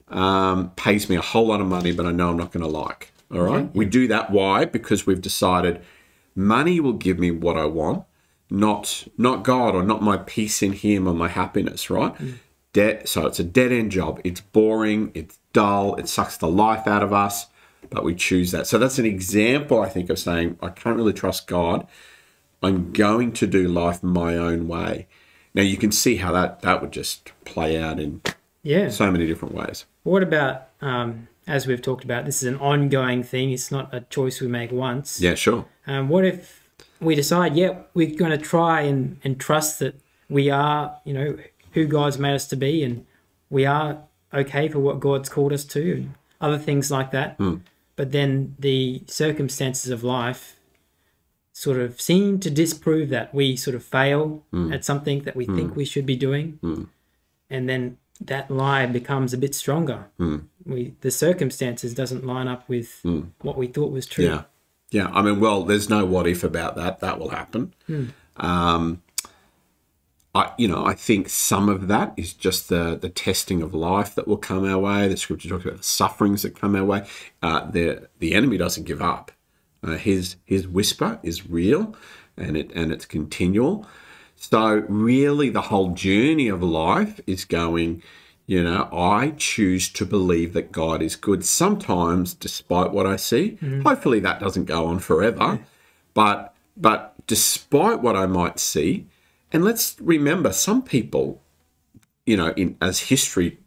um, 0.09 0.71
pays 0.71 1.09
me 1.09 1.17
a 1.17 1.21
whole 1.21 1.47
lot 1.47 1.61
of 1.61 1.67
money, 1.67 1.93
but 1.93 2.07
I 2.07 2.13
know 2.13 2.31
I'm 2.31 2.37
not 2.37 2.53
going 2.53 2.65
to 2.65 2.71
like. 2.71 3.13
All 3.33 3.43
right. 3.43 3.65
Mm-hmm. 3.65 3.79
We 3.79 3.85
do 3.85 4.09
that. 4.09 4.31
Why? 4.31 4.65
Because 4.65 5.07
we've 5.07 5.21
decided 5.21 5.81
money 6.35 6.81
will 6.81 6.95
give 6.95 7.19
me 7.19 7.31
what 7.31 7.57
I 7.57 7.65
want, 7.65 8.05
not 8.51 9.07
not 9.17 9.45
God 9.45 9.75
or 9.75 9.83
not 9.83 10.03
my 10.03 10.17
peace 10.17 10.63
in 10.63 10.73
Him 10.73 11.07
or 11.07 11.15
my 11.15 11.29
happiness. 11.29 11.91
Right. 11.91 12.15
Mm. 12.15 12.35
Debt. 12.73 13.09
So 13.09 13.27
it's 13.27 13.39
a 13.39 13.45
dead 13.45 13.73
end 13.73 13.93
job. 13.93 14.21
It's 14.25 14.41
boring. 14.41 15.13
It's 15.15 15.39
dull. 15.53 15.95
It 15.97 16.09
sucks 16.09 16.37
the 16.37 16.49
life 16.49 16.87
out 16.87 17.03
of 17.03 17.13
us. 17.13 17.47
But 17.89 18.05
we 18.05 18.15
choose 18.15 18.53
that. 18.53 18.67
So 18.67 18.79
that's 18.79 18.99
an 18.99 19.07
example, 19.07 19.81
I 19.81 19.89
think, 19.89 20.11
of 20.11 20.19
saying 20.19 20.59
I 20.63 20.69
can't 20.69 20.97
really 20.97 21.13
trust 21.15 21.47
God. 21.47 21.87
I'm 22.63 22.93
going 22.93 23.33
to 23.33 23.47
do 23.47 23.67
life 23.69 24.03
my 24.03 24.37
own 24.37 24.69
way. 24.69 25.07
Now 25.55 25.63
you 25.63 25.77
can 25.77 25.91
see 25.91 26.17
how 26.17 26.31
that 26.33 26.61
that 26.61 26.81
would 26.83 26.93
just 26.93 27.33
play 27.45 27.81
out 27.81 27.99
in 27.99 28.21
Yeah. 28.63 28.91
so 28.91 29.11
many 29.11 29.27
different 29.27 29.55
ways. 29.55 29.87
What 30.05 30.23
about, 30.23 30.69
um, 30.81 31.27
as 31.47 31.67
we've 31.67 31.83
talked 31.83 32.05
about, 32.05 32.27
this 32.27 32.43
is 32.43 32.49
an 32.49 32.59
ongoing 32.59 33.23
thing. 33.25 33.51
It's 33.51 33.73
not 33.73 33.93
a 33.93 34.03
choice 34.03 34.41
we 34.41 34.47
make 34.47 34.71
once. 34.71 35.21
Yeah, 35.21 35.35
sure. 35.35 35.65
Um, 35.87 36.09
what 36.09 36.25
if 36.25 36.63
we 37.01 37.15
decide, 37.15 37.57
yeah, 37.57 37.79
we're 37.95 38.15
going 38.15 38.31
to 38.31 38.39
try 38.39 38.83
and, 38.83 39.17
and 39.25 39.41
trust 39.41 39.79
that 39.81 39.95
we 40.29 40.51
are, 40.51 40.97
you 41.05 41.15
know, 41.15 41.37
who 41.73 41.87
God's 41.87 42.19
made 42.19 42.35
us 42.35 42.47
to 42.49 42.57
be 42.57 42.85
and 42.85 43.07
we 43.49 43.65
are 43.67 43.99
okay 44.33 44.69
for 44.69 44.79
what 44.79 45.01
God's 45.01 45.29
called 45.29 45.53
us 45.53 45.65
to 45.67 45.93
and 45.93 46.15
other 46.41 46.59
things 46.59 46.91
like 46.91 47.11
that. 47.11 47.37
Hmm. 47.37 47.57
But 47.97 48.13
then 48.13 48.57
the 48.59 49.03
circumstances 49.07 49.91
of 49.91 50.03
life 50.03 50.57
sort 51.53 51.79
of 51.79 52.01
seem 52.01 52.41
to 52.41 52.51
disprove 52.51 53.11
that. 53.11 53.35
We 53.35 53.57
sort 53.57 53.75
of 53.75 53.85
fail 53.85 54.45
hmm. 54.51 54.73
at 54.73 54.85
something 54.85 55.23
that 55.25 55.37
we 55.37 55.45
hmm. 55.45 55.57
think 55.57 55.77
we 55.77 55.85
should 55.85 56.07
be 56.07 56.17
doing. 56.17 56.89
And 57.51 57.69
then 57.69 57.99
that 58.21 58.51
lie 58.51 58.87
becomes 58.87 59.33
a 59.33 59.39
bit 59.39 59.55
stronger. 59.55 60.07
We 60.65 60.95
the 61.01 61.11
circumstances 61.11 61.95
doesn't 61.95 62.25
line 62.25 62.49
up 62.49 62.69
with 62.69 63.01
what 63.43 63.57
we 63.57 63.67
thought 63.67 63.93
was 63.93 64.07
true. 64.07 64.27
Yeah. 64.27 64.43
Yeah. 64.91 65.09
I 65.13 65.23
mean, 65.23 65.41
well, 65.41 65.65
there's 65.65 65.89
no 65.89 66.05
what 66.05 66.27
if 66.27 66.45
about 66.45 66.77
that. 66.77 67.01
That 67.01 67.19
will 67.19 67.31
happen. 67.31 67.75
Um, 68.37 69.03
I, 70.35 70.53
you 70.59 70.69
know, 70.69 70.87
I 70.87 70.95
think 70.95 71.29
some 71.29 71.69
of 71.69 71.89
that 71.89 72.13
is 72.17 72.33
just 72.33 72.69
the 72.69 72.97
the 72.97 73.09
testing 73.09 73.63
of 73.63 73.75
life 73.75 74.15
that 74.15 74.29
will 74.29 74.37
come 74.37 74.65
our 74.65 74.79
way. 74.79 75.09
The 75.09 75.17
scripture 75.17 75.49
talks 75.49 75.65
about 75.65 75.79
the 75.79 75.83
sufferings 75.83 76.43
that 76.43 76.59
come 76.59 76.77
our 76.77 76.85
way. 76.85 77.07
Uh, 77.43 77.69
the 77.69 78.09
the 78.21 78.35
enemy 78.35 78.57
doesn't 78.57 78.85
give 78.85 79.03
up. 79.03 79.33
Uh, 79.83 79.97
his 79.97 80.37
his 80.45 80.69
whisper 80.69 81.19
is 81.23 81.49
real, 81.51 81.97
and 82.37 82.57
it 82.57 82.71
and 82.75 82.93
it's 82.93 83.07
continual. 83.07 83.87
So 84.37 84.85
really, 84.89 85.51
the 85.51 85.63
whole 85.63 85.91
journey 85.91 86.49
of 86.49 86.63
life 86.63 87.21
is 87.27 87.45
going. 87.45 88.03
You 88.47 88.65
know, 88.65 88.89
I 88.93 89.35
choose 89.37 89.89
to 89.91 90.05
believe 90.05 90.55
that 90.55 90.73
God 90.73 91.03
is 91.03 91.15
good. 91.15 91.45
Sometimes, 91.45 92.35
despite 92.35 92.91
what 92.91 93.07
I 93.07 93.15
see, 93.15 93.59
hopefully 93.85 94.19
that 94.21 94.41
doesn't 94.41 94.65
go 94.65 94.87
on 94.87 94.99
forever. 94.99 95.61
But 96.15 96.55
but 96.77 97.15
despite 97.27 98.01
what 98.01 98.17
I 98.17 98.27
might 98.27 98.59
see, 98.59 99.07
and 99.53 99.65
let's 99.65 99.97
remember, 100.01 100.53
some 100.53 100.83
people, 100.83 101.43
you 102.27 102.37
know, 102.37 102.49
in 102.57 102.77
as 102.81 103.01
history 103.01 103.59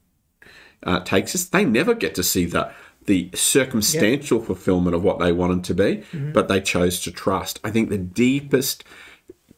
uh, 0.84 1.00
takes 1.02 1.36
us, 1.36 1.46
they 1.46 1.66
never 1.66 1.94
get 1.94 2.16
to 2.16 2.24
see 2.24 2.46
the 2.46 2.72
the 3.06 3.30
circumstantial 3.34 4.42
fulfillment 4.42 4.96
of 4.96 5.04
what 5.04 5.20
they 5.20 5.32
wanted 5.34 5.64
to 5.66 5.74
be, 5.74 6.04
but 6.34 6.48
they 6.48 6.62
chose 6.62 7.02
to 7.02 7.12
trust. 7.12 7.60
I 7.64 7.70
think 7.70 7.90
the 7.90 7.98
deepest 7.98 8.86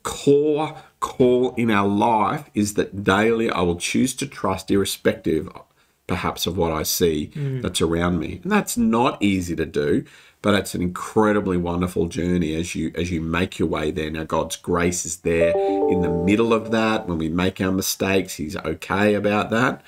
core 0.02 0.76
call 1.00 1.54
in 1.56 1.70
our 1.70 1.88
life 1.88 2.50
is 2.56 2.74
that 2.74 3.04
daily 3.04 3.52
I 3.52 3.62
will 3.62 3.76
choose 3.78 4.16
to 4.16 4.26
trust, 4.28 4.72
irrespective, 4.72 5.48
perhaps, 6.08 6.48
of 6.48 6.58
what 6.58 6.72
I 6.72 6.82
see 6.84 7.32
that's 7.62 7.82
around 7.82 8.20
me. 8.20 8.40
And 8.42 8.52
that's 8.52 8.78
not 8.78 9.22
easy 9.22 9.56
to 9.56 9.66
do, 9.66 10.06
but 10.46 10.54
it's 10.54 10.76
an 10.76 10.82
incredibly 10.84 11.58
wonderful 11.58 12.08
journey 12.08 12.54
as 12.54 12.76
you 12.76 12.92
as 12.94 13.10
you 13.10 13.20
make 13.20 13.58
your 13.58 13.68
way 13.68 13.90
there. 13.90 14.12
Now, 14.12 14.26
God's 14.26 14.56
grace 14.56 15.04
is 15.04 15.18
there 15.22 15.50
in 15.58 16.02
the 16.04 16.10
middle 16.10 16.54
of 16.54 16.70
that. 16.70 17.08
When 17.08 17.18
we 17.18 17.30
make 17.30 17.60
our 17.60 17.72
mistakes, 17.72 18.36
He's 18.36 18.56
okay 18.56 19.16
about 19.16 19.50
that. 19.50 19.82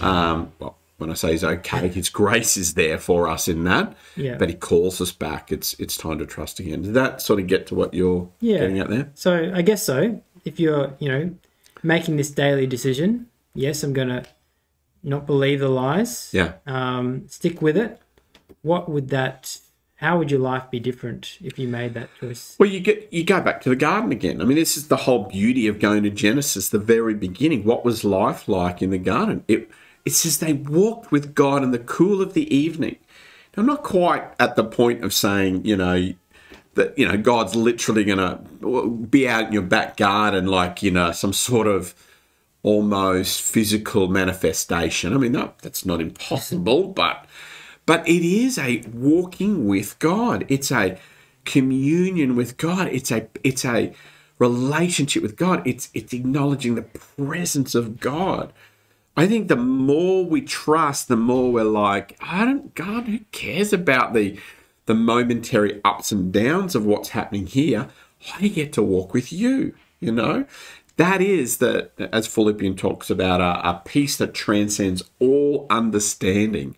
Um, 0.00 0.50
well, 0.58 0.78
when 0.96 1.10
I 1.10 1.12
say 1.14 1.32
He's 1.32 1.44
okay, 1.44 1.88
His 2.00 2.08
grace 2.08 2.56
is 2.56 2.72
there 2.72 2.96
for 2.96 3.28
us 3.28 3.48
in 3.48 3.64
that. 3.64 3.94
Yeah. 4.16 4.38
But 4.38 4.48
He 4.48 4.54
calls 4.54 4.98
us 5.02 5.12
back. 5.12 5.52
It's 5.52 5.74
it's 5.78 5.98
time 5.98 6.18
to 6.20 6.24
trust 6.24 6.58
again. 6.58 6.80
Did 6.80 6.94
that 6.94 7.20
sort 7.20 7.38
of 7.38 7.46
get 7.46 7.66
to 7.66 7.74
what 7.74 7.92
you're 7.92 8.30
Yeah. 8.40 8.60
getting 8.60 8.78
at 8.78 8.88
there? 8.88 9.10
So 9.14 9.52
I 9.54 9.60
guess 9.60 9.82
so. 9.84 10.22
If 10.46 10.58
you're, 10.58 10.94
you 11.00 11.10
know, 11.10 11.34
making 11.82 12.16
this 12.16 12.30
daily 12.30 12.66
decision, 12.66 13.26
yes, 13.54 13.82
I'm 13.82 13.92
going 13.92 14.08
to 14.08 14.24
not 15.02 15.26
believe 15.26 15.60
the 15.60 15.68
lies. 15.68 16.30
Yeah. 16.32 16.54
Um, 16.66 17.28
stick 17.28 17.60
with 17.60 17.76
it. 17.76 18.00
What 18.62 18.88
would 18.88 19.10
that? 19.10 19.58
How 19.98 20.16
would 20.16 20.30
your 20.30 20.38
life 20.38 20.70
be 20.70 20.78
different 20.78 21.38
if 21.42 21.58
you 21.58 21.66
made 21.66 21.94
that 21.94 22.08
choice? 22.20 22.54
Well, 22.58 22.68
you 22.68 22.78
get 22.78 23.12
you 23.12 23.24
go 23.24 23.40
back 23.40 23.60
to 23.62 23.68
the 23.68 23.76
garden 23.76 24.12
again. 24.12 24.40
I 24.40 24.44
mean, 24.44 24.56
this 24.56 24.76
is 24.76 24.86
the 24.86 24.96
whole 24.96 25.24
beauty 25.24 25.66
of 25.66 25.80
going 25.80 26.04
to 26.04 26.10
Genesis, 26.10 26.68
the 26.68 26.78
very 26.78 27.14
beginning. 27.14 27.64
What 27.64 27.84
was 27.84 28.04
life 28.04 28.46
like 28.46 28.80
in 28.80 28.90
the 28.90 28.98
garden? 28.98 29.44
It 29.48 29.68
it 30.04 30.12
says 30.12 30.38
they 30.38 30.52
walked 30.52 31.10
with 31.10 31.34
God 31.34 31.64
in 31.64 31.72
the 31.72 31.80
cool 31.80 32.22
of 32.22 32.34
the 32.34 32.54
evening. 32.54 32.96
Now, 33.56 33.62
I'm 33.62 33.66
not 33.66 33.82
quite 33.82 34.22
at 34.38 34.54
the 34.54 34.62
point 34.62 35.02
of 35.02 35.12
saying, 35.12 35.64
you 35.64 35.76
know, 35.76 36.14
that 36.74 36.96
you 36.96 37.06
know 37.06 37.18
God's 37.18 37.56
literally 37.56 38.04
going 38.04 38.18
to 38.18 38.88
be 39.10 39.28
out 39.28 39.48
in 39.48 39.52
your 39.52 39.62
back 39.62 39.96
garden 39.96 40.46
like 40.46 40.80
you 40.80 40.92
know 40.92 41.10
some 41.10 41.32
sort 41.32 41.66
of 41.66 41.92
almost 42.62 43.42
physical 43.42 44.06
manifestation. 44.06 45.12
I 45.12 45.16
mean, 45.16 45.32
no, 45.32 45.54
that's 45.60 45.84
not 45.84 46.00
impossible, 46.00 46.88
but 46.88 47.26
but 47.88 48.06
it 48.06 48.22
is 48.22 48.58
a 48.58 48.82
walking 48.92 49.66
with 49.66 49.98
God. 49.98 50.44
It's 50.50 50.70
a 50.70 50.98
communion 51.46 52.36
with 52.36 52.58
God. 52.58 52.88
It's 52.88 53.10
a 53.10 53.28
it's 53.42 53.64
a 53.64 53.94
relationship 54.38 55.22
with 55.22 55.36
God. 55.36 55.66
It's 55.66 55.88
it's 55.94 56.12
acknowledging 56.12 56.74
the 56.74 56.82
presence 56.82 57.74
of 57.74 57.98
God. 57.98 58.52
I 59.16 59.26
think 59.26 59.48
the 59.48 59.56
more 59.56 60.26
we 60.26 60.42
trust, 60.42 61.08
the 61.08 61.16
more 61.16 61.50
we're 61.50 61.64
like, 61.64 62.14
I 62.20 62.44
don't 62.44 62.74
God, 62.74 63.04
who 63.04 63.20
cares 63.32 63.72
about 63.72 64.12
the 64.12 64.38
the 64.84 64.94
momentary 64.94 65.80
ups 65.82 66.12
and 66.12 66.30
downs 66.30 66.74
of 66.74 66.84
what's 66.84 67.08
happening 67.10 67.46
here? 67.46 67.88
I 68.38 68.48
get 68.48 68.74
to 68.74 68.82
walk 68.82 69.14
with 69.14 69.32
you, 69.32 69.74
you 69.98 70.12
know? 70.12 70.44
That 70.98 71.22
is 71.22 71.56
that, 71.58 71.92
as 72.12 72.26
Philippian 72.26 72.76
talks 72.76 73.08
about, 73.08 73.40
a, 73.40 73.66
a 73.66 73.80
peace 73.82 74.18
that 74.18 74.34
transcends 74.34 75.04
all 75.20 75.66
understanding, 75.70 76.74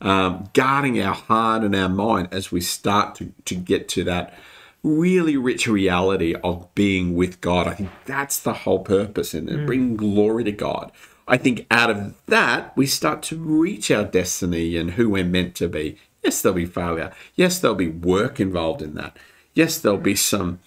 um, 0.00 0.48
guarding 0.52 1.00
our 1.00 1.14
heart 1.14 1.62
and 1.62 1.74
our 1.74 1.88
mind 1.88 2.28
as 2.30 2.50
we 2.50 2.60
start 2.60 3.14
to, 3.16 3.32
to 3.44 3.54
get 3.54 3.88
to 3.90 4.04
that 4.04 4.34
really 4.82 5.36
rich 5.36 5.66
reality 5.66 6.34
of 6.42 6.74
being 6.74 7.14
with 7.14 7.40
God. 7.40 7.66
I 7.66 7.74
think 7.74 7.90
that's 8.06 8.38
the 8.38 8.54
whole 8.54 8.78
purpose 8.78 9.34
and 9.34 9.48
mm. 9.48 9.66
bringing 9.66 9.96
glory 9.96 10.44
to 10.44 10.52
God. 10.52 10.90
I 11.28 11.36
think 11.36 11.66
out 11.70 11.90
of 11.90 12.14
that, 12.26 12.76
we 12.76 12.86
start 12.86 13.22
to 13.24 13.36
reach 13.36 13.90
our 13.90 14.04
destiny 14.04 14.76
and 14.76 14.92
who 14.92 15.10
we're 15.10 15.24
meant 15.24 15.54
to 15.56 15.68
be. 15.68 15.98
Yes, 16.22 16.40
there'll 16.40 16.56
be 16.56 16.66
failure. 16.66 17.12
Yes, 17.34 17.58
there'll 17.58 17.76
be 17.76 17.88
work 17.88 18.40
involved 18.40 18.82
in 18.82 18.94
that. 18.94 19.16
Yes, 19.54 19.78
there'll 19.78 19.98
be 19.98 20.16
some 20.16 20.60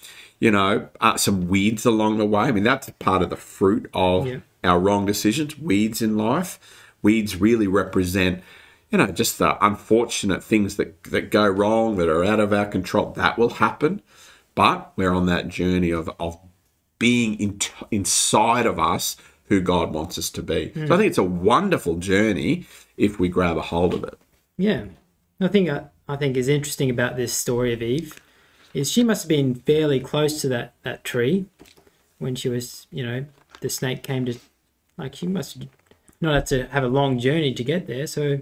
you 0.43 0.51
know, 0.51 0.89
uh, 0.99 1.15
some 1.15 1.47
weeds 1.47 1.85
along 1.85 2.17
the 2.17 2.25
way. 2.25 2.41
I 2.41 2.51
mean, 2.51 2.65
that's 2.65 2.89
part 2.99 3.21
of 3.21 3.29
the 3.29 3.37
fruit 3.37 3.89
of 3.93 4.27
yeah. 4.27 4.39
our 4.61 4.77
wrong 4.77 5.05
decisions, 5.05 5.57
weeds 5.57 6.01
in 6.01 6.17
life. 6.17 6.59
Weeds 7.01 7.37
really 7.37 7.65
represent, 7.65 8.43
you 8.93 8.99
know, 8.99 9.07
just 9.07 9.39
the 9.39 9.57
unfortunate 9.65 10.43
things 10.43 10.77
that, 10.77 11.03
that 11.05 11.31
go 11.31 11.47
wrong, 11.47 11.97
that 11.97 12.07
are 12.07 12.23
out 12.23 12.39
of 12.39 12.53
our 12.53 12.67
control. 12.67 13.09
That 13.13 13.39
will 13.39 13.49
happen. 13.49 14.03
But 14.53 14.93
we're 14.95 15.11
on 15.11 15.25
that 15.25 15.47
journey 15.47 15.89
of, 15.89 16.11
of 16.19 16.37
being 16.99 17.33
in, 17.39 17.59
inside 17.89 18.67
of 18.67 18.77
us 18.77 19.17
who 19.45 19.61
God 19.61 19.95
wants 19.95 20.19
us 20.19 20.29
to 20.29 20.43
be. 20.43 20.71
Mm. 20.75 20.87
So 20.87 20.93
I 20.93 20.97
think 20.97 21.09
it's 21.09 21.17
a 21.17 21.23
wonderful 21.23 21.95
journey 21.95 22.67
if 22.95 23.19
we 23.19 23.29
grab 23.29 23.57
a 23.57 23.63
hold 23.63 23.95
of 23.95 24.03
it. 24.03 24.19
Yeah. 24.57 24.85
I 25.41 25.47
think 25.47 25.69
I, 25.69 25.73
uh, 25.73 25.83
I 26.07 26.15
think 26.15 26.37
is 26.37 26.47
interesting 26.47 26.91
about 26.91 27.15
this 27.15 27.33
story 27.33 27.73
of 27.73 27.81
Eve 27.81 28.21
is 28.75 28.91
she 28.91 29.03
must 29.03 29.23
have 29.23 29.29
been 29.29 29.55
fairly 29.55 29.99
close 29.99 30.39
to 30.41 30.47
that, 30.49 30.75
that 30.83 31.03
tree 31.03 31.47
when 32.19 32.35
she 32.35 32.47
was, 32.47 32.85
you 32.91 33.03
know, 33.03 33.25
the 33.59 33.69
snake 33.69 34.03
came 34.03 34.25
to, 34.25 34.37
like, 34.97 35.15
she 35.15 35.25
must 35.25 35.65
not 36.21 36.35
have 36.35 36.45
to 36.45 36.67
have 36.67 36.83
a 36.83 36.87
long 36.87 37.17
journey 37.17 37.55
to 37.55 37.63
get 37.63 37.87
there. 37.87 38.05
So 38.05 38.41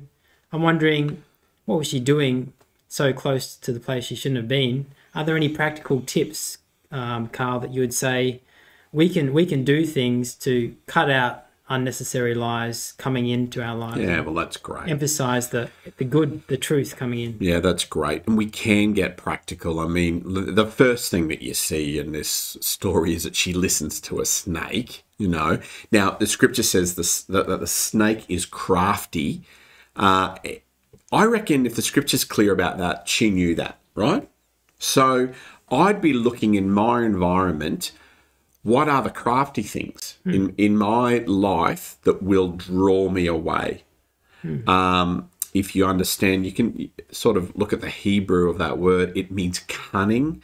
I'm 0.51 0.62
wondering, 0.62 1.24
what 1.65 1.77
was 1.77 1.88
she 1.88 2.00
doing 2.00 2.53
so 2.88 3.13
close 3.13 3.55
to 3.55 3.72
the 3.72 3.79
place 3.79 4.05
she 4.05 4.15
shouldn't 4.15 4.38
have 4.38 4.48
been? 4.48 4.88
Are 5.15 5.24
there 5.24 5.36
any 5.36 5.50
practical 5.50 6.01
tips, 6.01 6.58
um, 6.91 7.27
Carl, 7.27 7.60
that 7.62 7.74
you 7.74 7.81
would 7.81 7.93
say 7.93 8.41
we 8.91 9.10
can 9.10 9.34
we 9.34 9.46
can 9.46 9.63
do 9.63 9.86
things 9.86 10.36
to 10.36 10.75
cut 10.88 11.10
out 11.10 11.46
unnecessary 11.72 12.36
lies 12.36 12.91
coming 12.98 13.27
into 13.27 13.63
our 13.63 13.75
lives. 13.75 14.00
Yeah, 14.00 14.20
well, 14.20 14.34
that's 14.34 14.58
great. 14.58 14.89
Emphasize 14.89 15.50
the 15.50 15.70
the 15.98 16.03
good, 16.03 16.46
the 16.48 16.58
truth 16.58 16.96
coming 16.98 17.20
in. 17.20 17.38
Yeah, 17.39 17.60
that's 17.60 17.86
great, 17.86 18.27
and 18.27 18.38
we 18.38 18.48
can 18.48 18.93
get 18.93 19.17
practical. 19.17 19.79
I 19.79 19.88
mean, 19.88 20.22
the 20.25 20.65
first 20.65 21.10
thing 21.10 21.29
that 21.29 21.41
you 21.41 21.53
see 21.53 21.98
in 21.98 22.12
this 22.12 22.58
story 22.62 23.13
is 23.13 23.24
that 23.24 23.36
she 23.36 23.53
listens 23.53 24.00
to 24.01 24.20
a 24.20 24.25
snake. 24.25 25.03
You 25.17 25.29
know, 25.29 25.60
now 25.91 26.12
the 26.12 26.27
scripture 26.27 26.63
says 26.63 26.96
this, 26.96 27.24
that, 27.24 27.48
that 27.48 27.60
the 27.60 27.67
snake 27.67 28.25
is 28.27 28.46
crafty. 28.46 29.43
Uh, 30.01 30.38
I 31.12 31.25
reckon 31.25 31.65
if 31.65 31.75
the 31.75 31.81
scripture's 31.81 32.25
clear 32.25 32.51
about 32.51 32.77
that, 32.79 33.08
she 33.08 33.29
knew 33.29 33.55
that, 33.55 33.79
right? 33.96 34.29
So 34.79 35.29
I'd 35.70 36.01
be 36.01 36.13
looking 36.13 36.55
in 36.55 36.72
my 36.72 37.03
environment 37.03 37.91
what 38.63 38.88
are 38.88 39.01
the 39.01 39.10
crafty 39.10 39.63
things 39.63 40.20
mm. 40.25 40.34
in, 40.34 40.55
in 40.58 40.77
my 40.77 41.20
life 41.20 41.98
that 42.03 42.22
will 42.22 42.50
draw 42.50 43.10
me 43.10 43.25
away? 43.25 43.84
Mm. 44.43 44.67
Um, 44.67 45.29
if 45.53 45.75
you 45.75 45.85
understand, 45.85 46.46
you 46.46 46.51
can 46.51 46.92
sort 47.11 47.37
of 47.37 47.55
look 47.55 47.74
at 47.74 47.81
the 47.81 47.90
Hebrew 47.90 48.50
of 48.50 48.57
that 48.59 48.77
word. 48.77 49.11
It 49.16 49.31
means 49.31 49.59
cunning. 49.68 50.44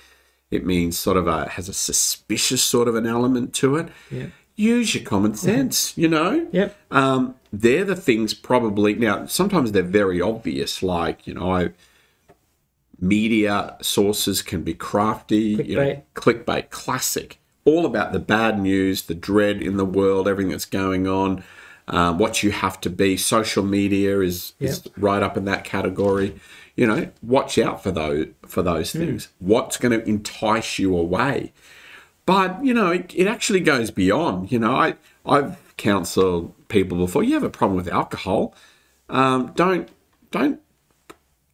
It 0.49 0.65
means 0.65 0.97
sort 0.97 1.17
of 1.17 1.27
a 1.27 1.49
has 1.49 1.69
a 1.69 1.73
suspicious 1.73 2.63
sort 2.63 2.87
of 2.87 2.95
an 2.95 3.05
element 3.05 3.53
to 3.55 3.75
it. 3.75 3.89
Yeah. 4.09 4.27
Use 4.55 4.95
your 4.95 5.03
common 5.03 5.35
sense, 5.35 5.95
you 5.97 6.07
know. 6.07 6.47
Yep. 6.51 6.75
Um, 6.89 7.35
they're 7.61 7.85
the 7.85 7.95
things 7.95 8.33
probably 8.33 8.95
now. 8.95 9.25
Sometimes 9.25 9.71
they're 9.71 9.83
very 9.83 10.21
obvious, 10.21 10.83
like 10.83 11.27
you 11.27 11.33
know, 11.33 11.53
I, 11.53 11.69
media 12.99 13.77
sources 13.81 14.41
can 14.41 14.63
be 14.63 14.73
crafty. 14.73 15.57
Clickbait. 15.57 15.67
You 15.67 15.75
know, 15.75 16.03
clickbait, 16.15 16.69
classic 16.69 17.39
all 17.67 17.85
about 17.85 18.13
the 18.13 18.19
bad 18.19 18.57
news, 18.57 19.03
the 19.03 19.13
dread 19.13 19.61
in 19.61 19.75
the 19.75 19.85
world, 19.85 20.25
everything 20.25 20.51
that's 20.51 20.65
going 20.65 21.05
on, 21.05 21.43
um, 21.89 22.17
what 22.17 22.41
you 22.41 22.51
have 22.51 22.79
to 22.79 22.89
be. 22.89 23.17
Social 23.17 23.63
media 23.63 24.21
is, 24.21 24.53
yep. 24.57 24.69
is 24.69 24.83
right 24.95 25.21
up 25.21 25.35
in 25.35 25.43
that 25.45 25.65
category. 25.65 26.39
You 26.77 26.87
know, 26.87 27.11
watch 27.21 27.57
out 27.57 27.83
for 27.83 27.91
those 27.91 28.27
for 28.45 28.61
those 28.61 28.93
mm. 28.93 28.99
things. 28.99 29.27
What's 29.39 29.77
going 29.77 29.99
to 29.99 30.07
entice 30.07 30.79
you 30.79 30.97
away? 30.97 31.51
But 32.25 32.63
you 32.63 32.73
know, 32.73 32.91
it, 32.91 33.13
it 33.13 33.27
actually 33.27 33.59
goes 33.59 33.91
beyond. 33.91 34.51
You 34.51 34.59
know, 34.59 34.75
I 34.75 34.95
I've 35.25 35.66
counseled 35.77 36.53
people 36.67 36.97
before. 36.97 37.23
You 37.23 37.33
have 37.35 37.43
a 37.43 37.49
problem 37.49 37.77
with 37.77 37.87
alcohol, 37.87 38.55
um, 39.09 39.53
don't 39.55 39.89
don't 40.31 40.59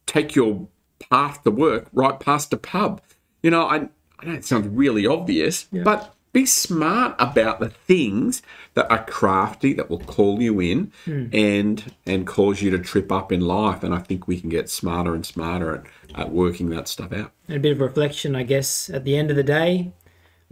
take 0.06 0.36
your 0.36 0.68
path 1.10 1.44
to 1.44 1.52
work 1.52 1.88
right 1.94 2.20
past 2.20 2.54
a 2.54 2.58
pub. 2.58 3.02
You 3.42 3.52
know, 3.52 3.68
I 3.68 3.90
I 4.20 4.26
know 4.26 4.34
it 4.34 4.46
sounds 4.46 4.68
really 4.68 5.06
obvious, 5.06 5.68
yeah. 5.72 5.84
but 5.84 6.16
be 6.32 6.46
smart 6.48 7.16
about 7.20 7.60
the 7.60 7.70
things 7.70 8.42
that 8.74 8.90
are 8.92 9.06
crafty 9.06 9.72
that 9.74 9.90
will 9.90 10.00
call 10.00 10.42
you 10.42 10.60
in 10.60 10.92
mm. 11.06 11.30
and 11.34 11.94
and 12.08 12.26
cause 12.26 12.62
you 12.62 12.72
to 12.72 12.80
trip 12.80 13.12
up 13.12 13.32
in 13.32 13.42
life. 13.42 13.84
And 13.84 13.94
I 13.94 14.00
think 14.00 14.28
we 14.28 14.40
can 14.40 14.50
get 14.50 14.70
smarter 14.70 15.14
and 15.14 15.26
smarter 15.26 15.76
at, 15.76 16.20
at 16.20 16.32
working 16.32 16.70
that 16.70 16.88
stuff 16.88 17.14
out. 17.14 17.32
And 17.48 17.58
a 17.58 17.60
bit 17.60 17.74
of 17.74 17.82
reflection, 17.82 18.36
I 18.36 18.44
guess, 18.44 18.90
at 18.90 19.04
the 19.04 19.16
end 19.16 19.30
of 19.30 19.36
the 19.36 19.44
day. 19.44 19.92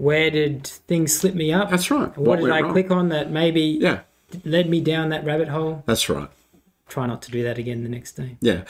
Where 0.01 0.31
did 0.31 0.65
things 0.65 1.15
slip 1.15 1.35
me 1.35 1.53
up? 1.53 1.69
That's 1.69 1.91
right. 1.91 2.09
What, 2.17 2.27
what 2.27 2.39
did 2.39 2.49
I 2.49 2.61
wrong? 2.61 2.71
click 2.71 2.89
on 2.89 3.09
that 3.09 3.29
maybe 3.29 3.61
yeah. 3.61 3.99
led 4.43 4.67
me 4.67 4.81
down 4.81 5.09
that 5.09 5.23
rabbit 5.23 5.47
hole? 5.47 5.83
That's 5.85 6.09
right. 6.09 6.27
Try 6.87 7.05
not 7.05 7.21
to 7.21 7.31
do 7.31 7.43
that 7.43 7.59
again 7.59 7.83
the 7.83 7.89
next 7.89 8.13
day. 8.13 8.35
Yeah. 8.41 8.63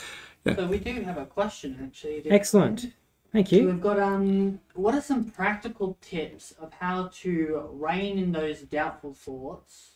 yeah. 0.44 0.56
So 0.56 0.66
we 0.66 0.78
do 0.78 1.00
have 1.00 1.16
a 1.16 1.24
question 1.24 1.78
actually. 1.82 2.30
Excellent. 2.30 2.92
Thank 3.32 3.50
you. 3.50 3.60
So 3.60 3.66
we've 3.68 3.80
got 3.80 3.98
um, 3.98 4.60
what 4.74 4.94
are 4.94 5.00
some 5.00 5.24
practical 5.24 5.96
tips 6.02 6.52
of 6.60 6.70
how 6.74 7.08
to 7.22 7.66
rein 7.72 8.18
in 8.18 8.32
those 8.32 8.60
doubtful 8.60 9.14
thoughts 9.14 9.92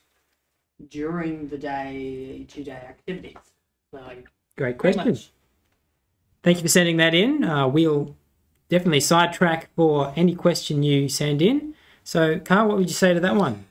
during 0.89 1.49
the 1.49 1.59
day 1.59 2.47
to 2.49 2.65
day 2.65 2.73
activities? 2.73 3.37
So, 3.91 4.01
Great 4.57 4.79
question. 4.79 5.19
Thank 6.43 6.57
you 6.57 6.63
for 6.63 6.69
sending 6.69 6.97
that 6.97 7.13
in. 7.13 7.45
Uh, 7.45 7.69
we'll 7.69 8.17
definitely 8.69 9.01
sidetrack 9.01 9.71
for 9.77 10.13
any 10.17 10.35
question 10.35 10.83
you 10.83 11.09
send 11.09 11.43
in. 11.43 11.75
So, 12.05 12.39
Carl, 12.39 12.69
what 12.69 12.79
would 12.79 12.89
you 12.89 12.95
say 12.95 13.15
to 13.15 13.21
that 13.21 13.37
one? 13.37 13.65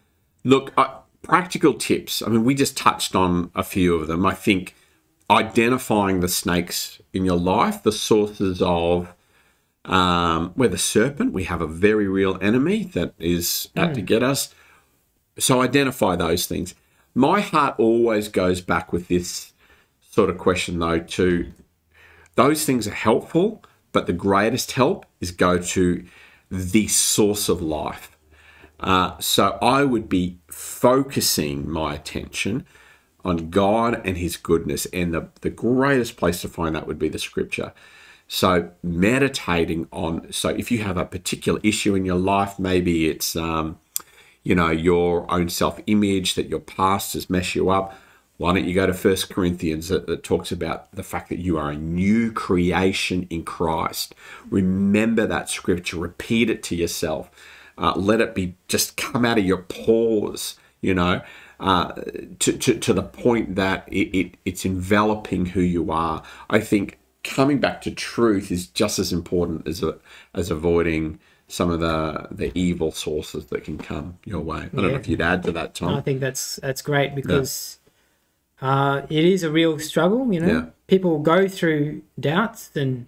Look, 0.44 0.74
uh, 0.78 1.00
practical 1.22 1.74
tips. 1.74 2.22
I 2.22 2.28
mean, 2.28 2.44
we 2.44 2.54
just 2.56 2.78
touched 2.78 3.16
on 3.16 3.52
a 3.56 3.64
few 3.64 3.96
of 3.96 4.08
them. 4.08 4.26
I 4.26 4.34
think 4.34 4.76
identifying 5.30 6.20
the 6.20 6.28
snakes 6.28 7.02
in 7.14 7.26
your 7.26 7.38
life, 7.38 7.82
the 7.84 7.92
sources 7.92 8.62
of 8.62 9.14
um, 9.86 10.54
we're 10.56 10.70
the 10.70 10.78
serpent. 10.78 11.34
We 11.34 11.46
have 11.46 11.62
a 11.62 11.68
very 11.68 12.08
real 12.08 12.38
enemy 12.42 12.86
that 12.94 13.14
is 13.20 13.70
out 13.76 13.92
mm. 13.92 13.96
to 13.96 14.02
get 14.02 14.24
us. 14.24 14.54
So 15.38 15.62
identify 15.62 16.16
those 16.16 16.46
things. 16.48 16.74
My 17.14 17.42
heart 17.42 17.76
always 17.78 18.28
goes 18.28 18.62
back 18.62 18.92
with 18.92 19.08
this 19.08 19.54
sort 20.10 20.30
of 20.30 20.38
question, 20.38 20.80
though, 20.80 21.00
to 21.00 21.52
those 22.36 22.66
things 22.66 22.88
are 22.88 22.94
helpful, 22.94 23.64
but 23.96 24.08
the 24.08 24.14
greatest 24.14 24.74
help 24.74 25.06
is 25.22 25.32
go 25.32 25.58
to 25.58 26.04
the 26.52 26.86
source 26.90 27.48
of 27.48 27.62
life. 27.62 28.12
Uh, 28.78 29.18
so 29.20 29.58
I 29.62 29.86
would 29.86 30.10
be 30.10 30.40
focusing 30.50 31.72
my 31.72 31.96
attention 31.96 32.66
on 33.24 33.50
God 33.50 34.02
and 34.06 34.18
His 34.18 34.36
goodness, 34.36 34.86
and 34.88 35.14
the, 35.14 35.30
the 35.40 35.50
greatest 35.50 36.18
place 36.18 36.42
to 36.42 36.50
find 36.50 36.76
that 36.76 36.88
would 36.88 37.00
be 37.00 37.08
the 37.08 37.18
scripture. 37.18 37.72
So, 38.28 38.70
meditating 38.84 39.88
on, 39.94 40.30
so 40.34 40.50
if 40.50 40.72
you 40.72 40.80
have 40.80 40.98
a 40.98 41.06
particular 41.06 41.62
issue 41.64 41.96
in 41.96 42.04
your 42.04 42.20
life, 42.20 42.60
maybe 42.60 43.08
it's, 43.08 43.34
um, 43.38 43.80
you 44.44 44.56
know, 44.56 44.72
your 44.72 45.26
own 45.32 45.48
self 45.48 45.80
image 45.88 46.36
that 46.36 46.50
your 46.50 46.60
past 46.60 47.14
has 47.14 47.30
messed 47.30 47.56
you 47.56 47.70
up. 47.70 47.98
Why 48.38 48.54
don't 48.54 48.66
you 48.66 48.74
go 48.74 48.86
to 48.86 48.94
First 48.94 49.30
Corinthians 49.30 49.88
that, 49.88 50.08
that, 50.08 50.24
talks 50.24 50.52
about 50.52 50.92
the 50.92 51.04
fact 51.04 51.30
that 51.30 51.40
you 51.40 51.58
are 51.58 51.72
a 51.72 51.78
new 51.78 52.32
creation 52.32 53.28
in 53.30 53.44
Christ? 53.44 54.14
Remember 54.50 55.26
that 55.26 55.50
scripture, 55.50 55.98
repeat 55.98 56.50
it 56.50 56.62
to 56.64 56.76
yourself. 56.76 57.32
Uh, 57.78 57.94
let 57.96 58.22
it 58.22 58.36
be 58.36 58.56
just 58.68 58.98
come 58.98 59.26
out 59.26 59.38
of 59.38 59.46
your 59.46 59.64
pores, 59.64 60.58
you 60.82 60.94
know, 60.94 61.22
uh, 61.60 61.94
to, 62.40 62.58
to, 62.58 62.78
to 62.78 62.94
the 62.94 63.04
point 63.04 63.56
that 63.56 63.88
it, 63.88 64.18
it, 64.18 64.38
it's 64.44 64.66
enveloping 64.66 65.48
who 65.48 65.62
you 65.62 65.92
are. 65.92 66.22
I 66.50 66.60
think 66.60 67.00
coming 67.24 67.60
back 67.60 67.82
to 67.82 67.92
truth 67.92 68.52
is 68.52 68.68
just 68.68 69.00
as 69.00 69.14
important 69.14 69.68
as 69.68 69.82
a, 69.82 69.98
as 70.34 70.52
avoiding 70.52 71.20
some 71.48 71.70
of 71.70 71.80
the 71.80 72.28
the 72.32 72.52
evil 72.58 72.92
sources 72.92 73.46
that 73.48 73.64
can 73.64 73.78
come 73.78 74.18
your 74.26 74.40
way. 74.40 74.58
I 74.58 74.76
don't 74.76 74.92
know 74.92 74.96
if 74.96 75.08
you'd 75.08 75.22
add 75.22 75.44
to 75.44 75.52
that, 75.52 75.76
Tom. 75.76 75.94
I 75.94 76.02
think 76.02 76.20
that's 76.20 76.58
that's 76.58 76.82
great 76.82 77.14
because 77.14 77.78
uh, 78.62 79.02
it 79.10 79.26
is 79.26 79.44
a 79.44 79.52
real 79.52 79.78
struggle. 79.80 80.32
You 80.34 80.40
know, 80.40 80.48
Yeah. 80.48 80.66
people 80.88 81.20
go 81.20 81.48
through 81.48 82.02
doubts 82.20 82.72
and 82.76 83.08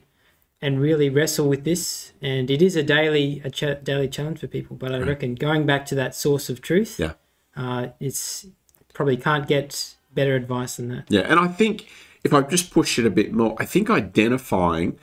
and 0.60 0.82
really 0.82 1.08
wrestle 1.08 1.48
with 1.48 1.64
this, 1.66 2.14
and 2.20 2.50
it 2.50 2.64
is 2.64 2.76
a 2.76 2.82
daily 2.82 3.42
a 3.46 3.50
ch- 3.52 3.84
daily 3.84 4.08
challenge 4.08 4.40
for 4.40 4.48
people. 4.48 4.76
But 4.76 4.92
I 4.94 5.00
reckon 5.00 5.36
going 5.36 5.66
back 5.68 5.86
to 5.88 5.96
that 5.96 6.16
source 6.16 6.50
of 6.50 6.62
truth, 6.62 7.00
Yeah. 7.00 7.14
uh, 7.56 7.90
it's 8.00 8.48
probably 8.94 9.18
can't 9.18 9.48
get 9.48 9.94
better 10.16 10.36
advice 10.36 10.78
than 10.78 10.88
that. 10.90 11.06
Yeah, 11.10 11.22
and 11.22 11.40
I 11.40 11.48
think 11.48 11.86
if 12.24 12.34
I 12.34 12.42
just 12.42 12.72
push 12.72 12.98
it 12.98 13.06
a 13.06 13.12
bit 13.12 13.32
more, 13.34 13.56
I 13.60 13.66
think 13.66 13.90
identifying 13.92 14.98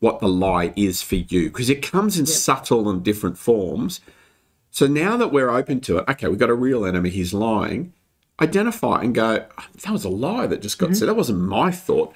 what 0.00 0.20
the 0.20 0.28
lie 0.28 0.72
is 0.76 1.02
for 1.02 1.16
you, 1.16 1.48
because 1.50 1.68
it 1.68 1.82
comes 1.82 2.18
in 2.18 2.24
subtle 2.24 2.88
and 2.88 3.02
different 3.02 3.36
forms. 3.36 4.00
So 4.70 4.86
now 4.86 5.16
that 5.18 5.30
we're 5.32 5.50
open 5.50 5.80
to 5.82 5.98
it, 5.98 6.04
okay, 6.08 6.28
we've 6.28 6.38
got 6.38 6.50
a 6.50 6.54
real 6.54 6.84
enemy, 6.86 7.10
he's 7.10 7.34
lying. 7.34 7.92
Identify 8.40 9.00
and 9.02 9.14
go, 9.14 9.46
"Oh, 9.58 9.64
that 9.82 9.92
was 9.92 10.04
a 10.04 10.10
lie 10.10 10.46
that 10.46 10.60
just 10.60 10.78
got 10.78 10.94
said. 10.94 11.08
That 11.08 11.16
wasn't 11.16 11.40
my 11.40 11.70
thought. 11.70 12.14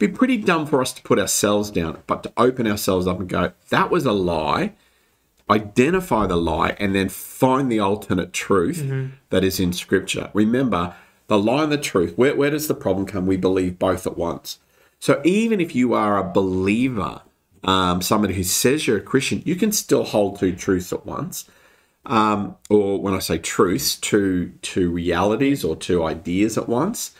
It'd 0.00 0.12
be 0.12 0.16
pretty 0.18 0.38
dumb 0.38 0.66
for 0.66 0.80
us 0.80 0.92
to 0.94 1.02
put 1.02 1.18
ourselves 1.18 1.70
down, 1.70 1.98
but 2.06 2.22
to 2.22 2.32
open 2.36 2.66
ourselves 2.66 3.06
up 3.06 3.20
and 3.20 3.28
go, 3.28 3.52
that 3.68 3.90
was 3.90 4.06
a 4.06 4.12
lie. 4.12 4.72
Identify 5.50 6.26
the 6.26 6.36
lie 6.36 6.74
and 6.78 6.94
then 6.94 7.08
find 7.08 7.70
the 7.70 7.80
alternate 7.80 8.32
truth 8.32 8.78
that 9.30 9.44
is 9.44 9.60
in 9.60 9.72
scripture. 9.72 10.30
Remember, 10.32 10.94
the 11.26 11.38
lie 11.38 11.64
and 11.64 11.72
the 11.72 11.76
truth, 11.78 12.16
where, 12.16 12.34
where 12.34 12.50
does 12.50 12.66
the 12.66 12.74
problem 12.74 13.04
come? 13.06 13.26
We 13.26 13.36
believe 13.36 13.78
both 13.78 14.06
at 14.06 14.16
once. 14.16 14.58
So 14.98 15.20
even 15.24 15.60
if 15.60 15.74
you 15.74 15.92
are 15.94 16.18
a 16.18 16.32
believer, 16.32 17.22
um, 17.62 18.00
somebody 18.00 18.34
who 18.34 18.42
says 18.42 18.86
you're 18.86 18.98
a 18.98 19.02
Christian, 19.02 19.42
you 19.44 19.54
can 19.54 19.70
still 19.70 20.04
hold 20.04 20.38
two 20.38 20.54
truths 20.54 20.92
at 20.92 21.04
once. 21.04 21.48
Um, 22.06 22.56
or 22.68 23.00
when 23.00 23.14
I 23.14 23.18
say 23.18 23.38
truths, 23.38 23.96
two 23.96 24.52
two 24.62 24.90
realities 24.90 25.64
or 25.64 25.76
to 25.76 26.04
ideas 26.04 26.56
at 26.56 26.68
once. 26.68 27.12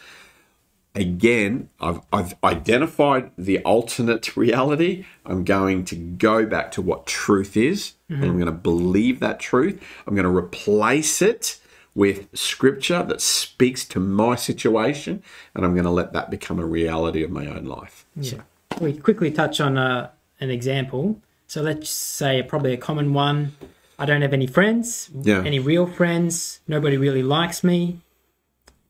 Again, 0.93 1.69
I've, 1.79 2.01
I've 2.13 2.35
identified 2.43 3.31
the 3.39 3.61
alternate 3.61 4.37
reality. 4.37 5.05
I'm 5.25 5.45
going 5.45 5.85
to 5.85 5.95
go 5.95 6.47
back 6.47 6.73
to 6.73 6.83
what 6.83 7.07
truth 7.07 7.57
is, 7.57 7.93
and 8.09 8.25
I'm 8.25 8.33
going 8.33 8.47
to 8.47 8.53
believe 8.53 9.21
that 9.21 9.39
truth. 9.39 9.81
I'm 10.07 10.17
going 10.17 10.25
to 10.25 10.37
replace 10.37 11.23
it 11.23 11.61
with 11.95 12.29
scripture 12.37 13.03
that 13.03 13.21
speaks 13.21 13.85
to 13.85 14.01
my 14.01 14.35
situation, 14.35 15.23
and 15.55 15.65
I'm 15.65 15.75
going 15.75 15.85
to 15.85 15.91
let 15.91 16.13
that 16.13 16.31
become 16.31 16.59
a 16.59 16.67
reality 16.67 17.23
of 17.23 17.31
my 17.31 17.47
own 17.47 17.65
life. 17.65 18.07
Yeah. 18.17 18.43
We 18.81 18.95
quickly 18.95 19.31
touch 19.31 19.61
on 19.61 19.77
uh, 19.77 20.11
an 20.41 20.51
example. 20.51 21.21
So 21.47 21.63
let's 21.63 21.91
say 21.91 22.43
probably 22.43 22.73
a 22.73 22.77
common 22.77 23.13
one. 23.13 23.53
I 24.01 24.07
don't 24.07 24.23
have 24.23 24.33
any 24.33 24.47
friends, 24.47 25.11
Yeah. 25.23 25.43
any 25.45 25.59
real 25.59 25.87
friends. 25.87 26.61
Nobody 26.67 26.97
really 26.97 27.23
likes 27.23 27.63
me. 27.63 27.99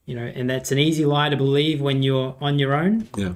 You 0.06 0.14
know, 0.16 0.24
and 0.24 0.48
that's 0.48 0.72
an 0.72 0.78
easy 0.78 1.04
lie 1.04 1.28
to 1.28 1.36
believe 1.36 1.80
when 1.80 2.02
you're 2.02 2.36
on 2.40 2.58
your 2.58 2.74
own. 2.74 3.08
Yeah. 3.16 3.34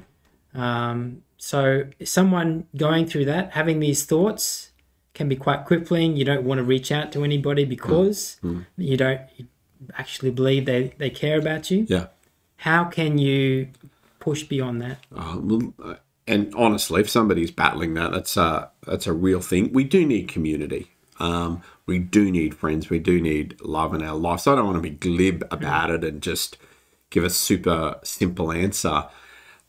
Um, 0.55 1.23
so 1.37 1.85
someone 2.05 2.67
going 2.77 3.07
through 3.07 3.27
that, 3.27 3.53
having 3.53 3.81
these 3.81 4.05
thoughts, 4.05 4.71
can 5.15 5.29
be 5.29 5.37
quite 5.37 5.65
crippling. 5.67 6.17
You 6.17 6.25
don't 6.25 6.45
want 6.45 6.59
to 6.59 6.65
reach 6.65 6.91
out 6.91 7.13
to 7.13 7.23
anybody 7.23 7.65
because 7.65 8.39
you 8.77 8.97
don't 8.97 9.21
actually 9.97 10.31
believe 10.31 10.65
they, 10.67 10.93
they 10.99 11.11
care 11.11 11.39
about 11.39 11.71
you. 11.71 11.87
Yeah. 11.89 12.07
How 12.57 12.85
can 12.85 13.19
you 13.19 13.69
push 14.19 14.43
beyond 14.45 14.81
that? 14.83 14.99
Uh, 15.15 15.39
well, 15.41 15.75
uh, 15.83 15.95
and 16.27 16.53
honestly, 16.57 17.01
if 17.03 17.11
somebody's 17.11 17.51
battling 17.51 17.95
that, 17.95 18.11
that's 18.13 18.37
a 18.37 18.71
that's 18.87 19.07
a 19.07 19.13
real 19.13 19.41
thing. 19.41 19.73
We 19.73 19.85
do 19.85 20.07
need 20.07 20.29
community. 20.29 20.91
Um, 21.19 21.63
we 21.87 21.99
do 21.99 22.31
need 22.31 22.55
friends. 22.55 22.91
We 22.91 22.99
do 22.99 23.21
need 23.21 23.61
love 23.61 23.95
in 23.95 24.03
our 24.03 24.17
life. 24.17 24.41
So 24.41 24.53
I 24.53 24.57
don't 24.57 24.67
want 24.67 24.77
to 24.77 24.83
be 24.83 24.91
glib 24.91 25.47
about 25.51 25.91
it 25.91 26.05
and 26.05 26.23
just 26.23 26.57
give 27.11 27.25
a 27.25 27.31
super 27.31 28.01
simple 28.03 28.51
answer. 28.51 29.07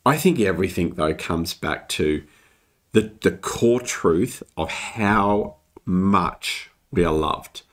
I 0.05 0.17
think 0.17 0.39
everything 0.39 0.95
though 0.95 1.13
comes 1.13 1.53
back 1.53 1.89
to 1.89 2.23
the 2.91 3.11
the 3.21 3.31
core 3.31 3.81
truth 3.81 4.41
of 4.55 4.69
how 4.69 5.57
much 5.85 6.69
we 6.91 7.03
are 7.03 7.13
loved. 7.13 7.63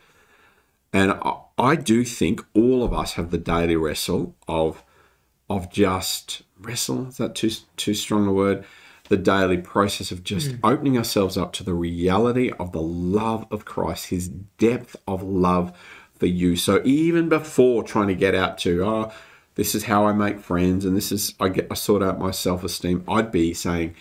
And 0.92 1.12
I, 1.12 1.36
I 1.58 1.76
do 1.76 2.04
think 2.04 2.44
all 2.54 2.82
of 2.82 2.92
us 2.92 3.14
have 3.14 3.30
the 3.30 3.38
daily 3.38 3.76
wrestle 3.76 4.34
of 4.48 4.82
of 5.48 5.70
just 5.70 6.42
wrestle. 6.60 7.08
Is 7.08 7.18
that 7.18 7.34
too 7.34 7.50
too 7.76 7.94
strong 7.94 8.26
a 8.26 8.32
word? 8.32 8.64
The 9.08 9.16
daily 9.16 9.58
process 9.58 10.10
of 10.10 10.24
just 10.24 10.52
hmm. 10.52 10.56
opening 10.64 10.96
ourselves 10.96 11.36
up 11.36 11.52
to 11.54 11.64
the 11.64 11.74
reality 11.74 12.50
of 12.58 12.72
the 12.72 12.82
love 12.82 13.46
of 13.50 13.64
Christ, 13.64 14.06
His 14.06 14.28
depth 14.28 14.96
of 15.06 15.22
love 15.22 15.76
for 16.14 16.26
you. 16.26 16.56
So 16.56 16.80
even 16.84 17.28
before 17.28 17.82
trying 17.82 18.08
to 18.08 18.14
get 18.14 18.34
out 18.34 18.58
to, 18.58 18.84
oh, 18.84 19.12
this 19.54 19.74
is 19.74 19.84
how 19.84 20.06
I 20.06 20.12
make 20.12 20.40
friends, 20.40 20.84
and 20.84 20.96
this 20.96 21.12
is 21.12 21.34
I 21.38 21.48
get 21.48 21.66
I 21.70 21.74
sort 21.74 22.02
out 22.02 22.18
my 22.18 22.30
self 22.30 22.64
esteem. 22.64 23.04
I'd 23.08 23.32
be 23.32 23.52
saying, 23.52 23.94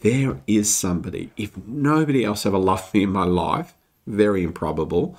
there 0.00 0.40
is 0.46 0.74
somebody. 0.74 1.30
If 1.36 1.56
nobody 1.66 2.24
else 2.24 2.46
ever 2.46 2.58
loved 2.58 2.94
me 2.94 3.02
in 3.02 3.10
my 3.10 3.24
life, 3.24 3.74
very 4.06 4.42
improbable. 4.42 5.16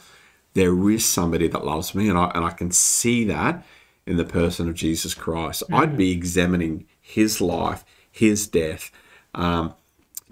There 0.53 0.89
is 0.89 1.05
somebody 1.05 1.47
that 1.47 1.65
loves 1.65 1.93
me, 1.93 2.09
and 2.09 2.17
I 2.17 2.31
and 2.33 2.43
I 2.43 2.51
can 2.51 2.71
see 2.71 3.23
that 3.25 3.65
in 4.05 4.17
the 4.17 4.25
person 4.25 4.67
of 4.67 4.75
Jesus 4.75 5.13
Christ. 5.13 5.63
I'd 5.71 5.91
hmm. 5.91 5.97
be 5.97 6.11
examining 6.11 6.87
his 6.99 7.39
life, 7.39 7.85
his 8.11 8.47
death, 8.47 8.91
um, 9.35 9.73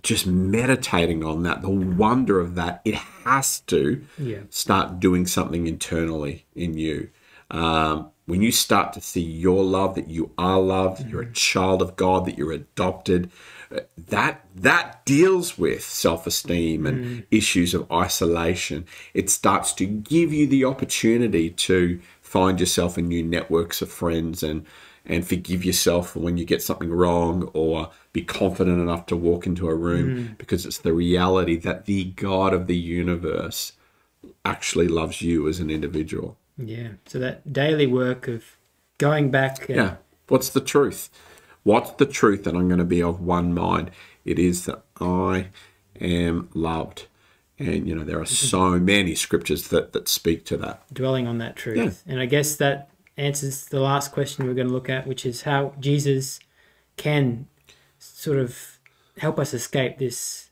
just 0.03 0.27
meditating 0.27 1.23
on 1.23 1.43
that, 1.43 1.61
the 1.61 1.69
wonder 1.69 2.39
of 2.39 2.55
that. 2.55 2.81
It 2.85 2.95
has 2.95 3.61
to 3.61 4.03
Yeah. 4.17 4.41
start 4.49 4.99
doing 4.99 5.25
something 5.25 5.67
internally 5.67 6.45
in 6.55 6.77
you. 6.77 7.09
Um, 7.49 8.07
when 8.25 8.41
you 8.41 8.51
start 8.51 8.91
to 8.93 9.01
see 9.01 9.21
your 9.21 9.63
love, 9.63 9.95
that 9.95 10.09
you 10.09 10.31
are 10.37 10.59
loved, 10.59 10.99
that 10.99 11.09
you're 11.09 11.21
a 11.21 11.31
child 11.33 11.81
of 11.81 11.95
God, 11.95 12.25
that 12.25 12.37
you're 12.37 12.51
adopted, 12.51 13.31
uh, 13.73 13.79
that 14.09 14.45
that 14.55 15.05
deals 15.05 15.57
with 15.57 15.81
self-esteem 15.83 16.85
and 16.85 17.23
issues 17.31 17.73
of 17.73 17.89
isolation. 17.91 18.85
It 19.13 19.29
starts 19.29 19.71
to 19.73 19.85
give 19.85 20.33
you 20.33 20.45
the 20.45 20.65
opportunity 20.65 21.49
to 21.49 21.99
find 22.21 22.59
yourself 22.59 22.97
in 22.97 23.07
new 23.07 23.23
networks 23.23 23.81
of 23.81 23.89
friends 23.89 24.43
and 24.43 24.65
and 25.07 25.25
forgive 25.25 25.63
yourself 25.63 26.15
when 26.15 26.37
you 26.37 26.45
get 26.45 26.61
something 26.61 26.91
wrong 26.91 27.49
or 27.53 27.89
be 28.11 28.21
confident 28.21 28.79
enough 28.79 29.05
to 29.07 29.15
walk 29.15 29.47
into 29.47 29.69
a 29.69 29.75
room 29.75 30.27
hmm. 30.27 30.33
because 30.37 30.65
it's 30.65 30.79
the 30.79 30.93
reality 30.93 31.55
that 31.55 31.85
the 31.85 32.05
God 32.11 32.53
of 32.53 32.67
the 32.67 32.75
universe 32.75 33.71
actually 34.43 34.87
loves 34.87 35.21
you 35.21 35.47
as 35.47 35.59
an 35.59 35.69
individual. 35.69 36.37
Yeah. 36.57 36.89
So 37.05 37.19
that 37.19 37.51
daily 37.51 37.87
work 37.87 38.27
of 38.27 38.43
going 38.97 39.31
back. 39.31 39.69
And, 39.69 39.77
Yeah. 39.77 39.95
What's 40.27 40.49
the 40.49 40.61
truth? 40.61 41.09
What's 41.63 41.91
the 41.91 42.05
truth 42.05 42.43
that 42.43 42.55
I'm 42.55 42.67
going 42.67 42.79
to 42.79 42.85
be 42.85 43.01
of 43.01 43.21
one 43.21 43.53
mind? 43.53 43.91
It 44.25 44.37
is 44.37 44.65
that 44.65 44.83
I 44.99 45.47
am 46.01 46.49
loved. 46.53 47.07
And, 47.57 47.87
you 47.87 47.95
know, 47.95 48.03
there 48.03 48.19
are 48.19 48.23
mm-hmm. 48.23 48.47
so 48.47 48.71
many 48.71 49.15
scriptures 49.15 49.69
that, 49.69 49.93
that 49.93 50.09
speak 50.09 50.45
to 50.45 50.57
that. 50.57 50.83
dwelling 50.93 51.27
on 51.27 51.37
that 51.37 51.55
truth. 51.55 52.03
Yeah. 52.05 52.11
And 52.11 52.21
I 52.21 52.25
guess 52.25 52.57
that 52.57 52.89
answers 53.17 53.65
the 53.65 53.79
last 53.79 54.11
question 54.11 54.45
we're 54.45 54.53
going 54.53 54.67
to 54.67 54.73
look 54.73 54.89
at, 54.89 55.07
which 55.07 55.25
is 55.25 55.41
how 55.43 55.73
Jesus 55.79 56.39
can 56.95 57.47
sort 57.97 58.37
of 58.37 58.79
help 59.17 59.39
us 59.39 59.53
escape 59.53 59.97
this 59.97 60.49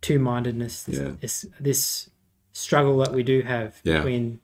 two 0.00 0.18
mindedness, 0.18 0.82
this, 0.84 0.98
Yeah. 0.98 1.12
this, 1.20 1.46
this 1.60 2.10
struggle 2.52 2.98
that 2.98 3.12
we 3.12 3.22
do 3.22 3.42
have 3.42 3.80
Yeah. 3.84 3.98
between 3.98 4.40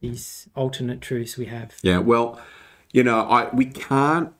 these 0.00 0.48
alternate 0.54 1.00
truths 1.00 1.36
we 1.36 1.46
have. 1.46 1.74
Yeah, 1.82 1.98
well, 1.98 2.40
you 2.92 3.02
know, 3.02 3.20
I 3.28 3.54
we 3.54 3.66
can't 3.66 4.32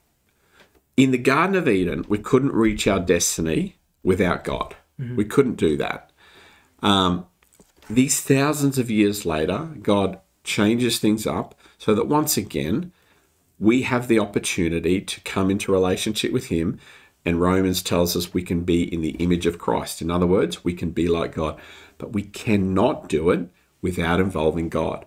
in 0.97 1.11
the 1.11 1.19
Garden 1.19 1.57
of 1.57 1.69
Eden, 1.69 2.05
we 2.09 2.19
couldn't 2.19 2.53
reach 2.53 2.87
our 2.87 3.01
destiny 3.01 3.77
without 4.03 4.45
God. 4.45 4.77
We 5.17 5.25
couldn't 5.25 5.55
do 5.57 5.79
that. 5.79 6.13
Um, 6.83 7.25
these 7.89 8.21
thousands 8.21 8.77
of 8.79 8.91
years 8.91 9.25
later, 9.25 9.71
God 9.81 10.21
changes 10.45 10.99
things 10.99 11.27
up 11.27 11.55
so 11.81 11.95
that 11.95 12.07
once 12.07 12.37
again 12.37 12.93
we 13.59 13.83
have 13.83 14.07
the 14.07 14.19
opportunity 14.19 15.01
to 15.01 15.21
come 15.23 15.51
into 15.51 15.73
relationship 15.73 16.31
with 16.31 16.47
Him. 16.47 16.79
And 17.25 17.41
Romans 17.41 17.83
tells 17.83 18.17
us 18.17 18.33
we 18.33 18.43
can 18.43 18.63
be 18.63 18.83
in 18.83 19.01
the 19.03 19.17
image 19.19 19.47
of 19.47 19.59
Christ. 19.59 20.01
In 20.01 20.11
other 20.11 20.27
words, 20.27 20.65
we 20.65 20.73
can 20.73 20.91
be 20.91 21.09
like 21.09 21.35
God, 21.35 21.59
but 21.99 22.13
we 22.13 22.23
cannot 22.23 23.09
do 23.09 23.31
it 23.31 23.49
without 23.83 24.21
involving 24.21 24.69
God. 24.69 25.05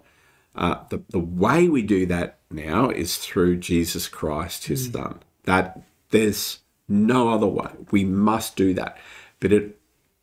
Uh, 0.55 0.83
the, 0.89 1.01
the 1.09 1.19
way 1.19 1.67
we 1.67 1.81
do 1.81 2.05
that 2.07 2.37
now 2.51 2.89
is 2.89 3.17
through 3.17 3.57
Jesus 3.57 4.07
Christ, 4.07 4.65
his 4.65 4.91
son. 4.91 5.19
That 5.45 5.81
there's 6.09 6.59
no 6.87 7.29
other 7.29 7.47
way. 7.47 7.71
We 7.89 8.03
must 8.03 8.55
do 8.55 8.73
that. 8.75 8.97
But 9.39 9.51
it 9.51 9.79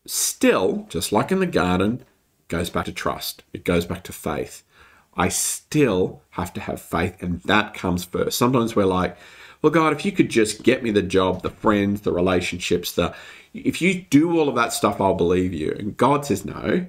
still, 0.06 0.86
just 0.88 1.10
like 1.10 1.32
in 1.32 1.40
the 1.40 1.46
garden, 1.46 2.04
goes 2.46 2.70
back 2.70 2.84
to 2.84 2.92
trust. 2.92 3.42
It 3.52 3.64
goes 3.64 3.86
back 3.86 4.04
to 4.04 4.12
faith. 4.12 4.62
I 5.14 5.28
still 5.28 6.22
have 6.30 6.52
to 6.54 6.60
have 6.60 6.80
faith, 6.80 7.22
and 7.22 7.42
that 7.42 7.74
comes 7.74 8.04
first. 8.04 8.38
Sometimes 8.38 8.76
we're 8.76 8.84
like, 8.84 9.16
well, 9.62 9.72
God, 9.72 9.92
if 9.92 10.04
you 10.04 10.12
could 10.12 10.30
just 10.30 10.62
get 10.62 10.82
me 10.82 10.90
the 10.90 11.02
job, 11.02 11.42
the 11.42 11.50
friends, 11.50 12.02
the 12.02 12.12
relationships, 12.12 12.92
the 12.92 13.14
if 13.52 13.82
you 13.82 14.02
do 14.02 14.38
all 14.38 14.48
of 14.48 14.54
that 14.54 14.72
stuff, 14.72 15.00
I'll 15.00 15.14
believe 15.14 15.52
you. 15.52 15.74
And 15.78 15.96
God 15.96 16.24
says, 16.24 16.44
no, 16.44 16.86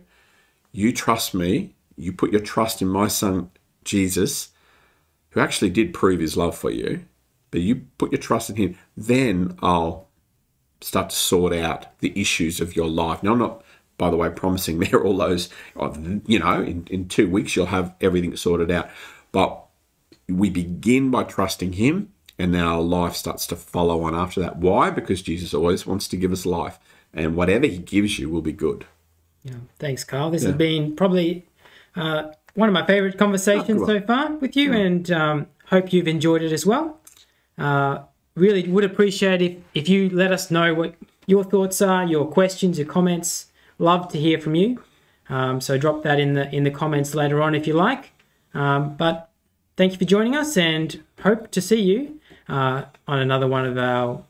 you 0.72 0.94
trust 0.94 1.34
me. 1.34 1.74
You 1.98 2.14
put 2.14 2.32
your 2.32 2.42
trust 2.42 2.82
in 2.82 2.88
my 2.88 3.08
son, 3.08 3.50
Jesus, 3.84 4.50
who 5.32 5.40
actually 5.40 5.72
did 5.72 5.94
prove 5.94 6.20
his 6.20 6.38
love 6.38 6.58
for 6.58 6.70
you. 6.70 7.06
But 7.50 7.62
you 7.62 7.88
put 7.98 8.12
your 8.12 8.22
trust 8.22 8.50
in 8.50 8.56
him, 8.56 8.78
then 8.96 9.58
I'll 9.62 10.08
start 10.80 11.10
to 11.10 11.16
sort 11.16 11.54
out 11.54 12.00
the 12.00 12.14
issues 12.20 12.62
of 12.62 12.76
your 12.76 12.88
life. 12.88 13.22
Now, 13.24 13.34
I'm 13.34 13.40
not, 13.40 13.64
by 14.02 14.10
the 14.10 14.18
way, 14.18 14.32
promising 14.32 14.80
there 14.84 15.04
all 15.04 15.16
those, 15.16 15.50
you 16.26 16.40
know, 16.40 16.64
in, 16.64 16.88
in 16.90 17.08
two 17.08 17.30
weeks 17.30 17.56
you'll 17.56 17.68
have 17.68 17.94
everything 18.02 18.36
sorted 18.36 18.72
out. 18.72 18.90
But 19.32 19.64
we 20.28 20.50
begin 20.50 21.12
by 21.12 21.24
trusting 21.24 21.74
him 21.74 22.12
and 22.40 22.56
then 22.56 22.64
our 22.64 22.82
life 22.82 23.16
starts 23.16 23.46
to 23.48 23.56
follow 23.56 24.02
on 24.02 24.16
after 24.16 24.40
that. 24.42 24.58
Why? 24.58 24.90
Because 24.90 25.22
Jesus 25.22 25.54
always 25.54 25.86
wants 25.86 26.08
to 26.08 26.18
give 26.18 26.32
us 26.32 26.44
life, 26.44 26.80
and 27.14 27.36
whatever 27.36 27.68
He 27.68 27.78
gives 27.78 28.18
you 28.18 28.30
will 28.30 28.42
be 28.42 28.52
good. 28.52 28.86
Yeah, 29.44 29.58
thanks, 29.78 30.04
Carl. 30.04 30.32
This 30.32 30.42
Yeah. 30.42 30.50
has 30.50 30.58
been 30.58 30.96
probably 30.96 31.46
uh, 31.96 32.32
one 32.56 32.68
of 32.68 32.74
my 32.74 32.86
favourite 32.88 33.20
conversations 33.20 33.84
Oh, 33.84 33.86
so 33.86 34.02
far 34.02 34.34
with 34.38 34.56
you, 34.56 34.74
and 34.74 35.12
um, 35.12 35.48
hope 35.68 35.94
you've 35.94 36.08
enjoyed 36.08 36.42
it 36.42 36.52
as 36.52 36.66
well. 36.66 37.00
Uh, 37.60 38.00
really 38.34 38.68
would 38.68 38.86
appreciate 38.86 39.42
if, 39.44 39.58
if 39.76 39.88
you 39.88 40.10
let 40.10 40.32
us 40.32 40.50
know 40.50 40.74
what 40.74 40.96
your 41.28 41.44
thoughts 41.44 41.80
are, 41.80 42.06
your 42.08 42.26
questions, 42.26 42.80
your 42.80 42.88
comments. 42.88 43.51
Love 43.82 44.10
to 44.10 44.20
hear 44.20 44.40
from 44.40 44.54
you. 44.54 44.82
Um, 45.28 45.60
so 45.60 45.76
drop 45.78 46.04
that 46.04 46.20
in 46.20 46.34
the 46.34 46.54
in 46.56 46.64
the 46.64 46.72
comments 46.72 47.16
later 47.16 47.42
on 47.42 47.56
if 47.56 47.66
you 47.66 47.74
like. 47.74 48.12
Um, 48.54 48.96
but 48.96 49.32
thank 49.76 49.94
you 49.94 49.98
for 49.98 50.06
joining 50.06 50.36
us, 50.36 50.56
and 50.56 51.04
hope 51.24 51.50
to 51.52 51.62
see 51.62 51.82
you 51.82 52.20
uh, 52.48 52.84
on 53.08 53.20
another 53.20 53.48
one 53.48 53.66
of 53.66 53.78
our 53.78 54.24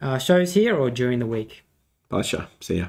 uh, 0.00 0.18
shows 0.18 0.54
here 0.54 0.74
or 0.74 0.90
during 0.90 1.18
the 1.18 1.26
week. 1.26 1.64
Pleasure. 2.08 2.48
See 2.60 2.78
ya. 2.78 2.86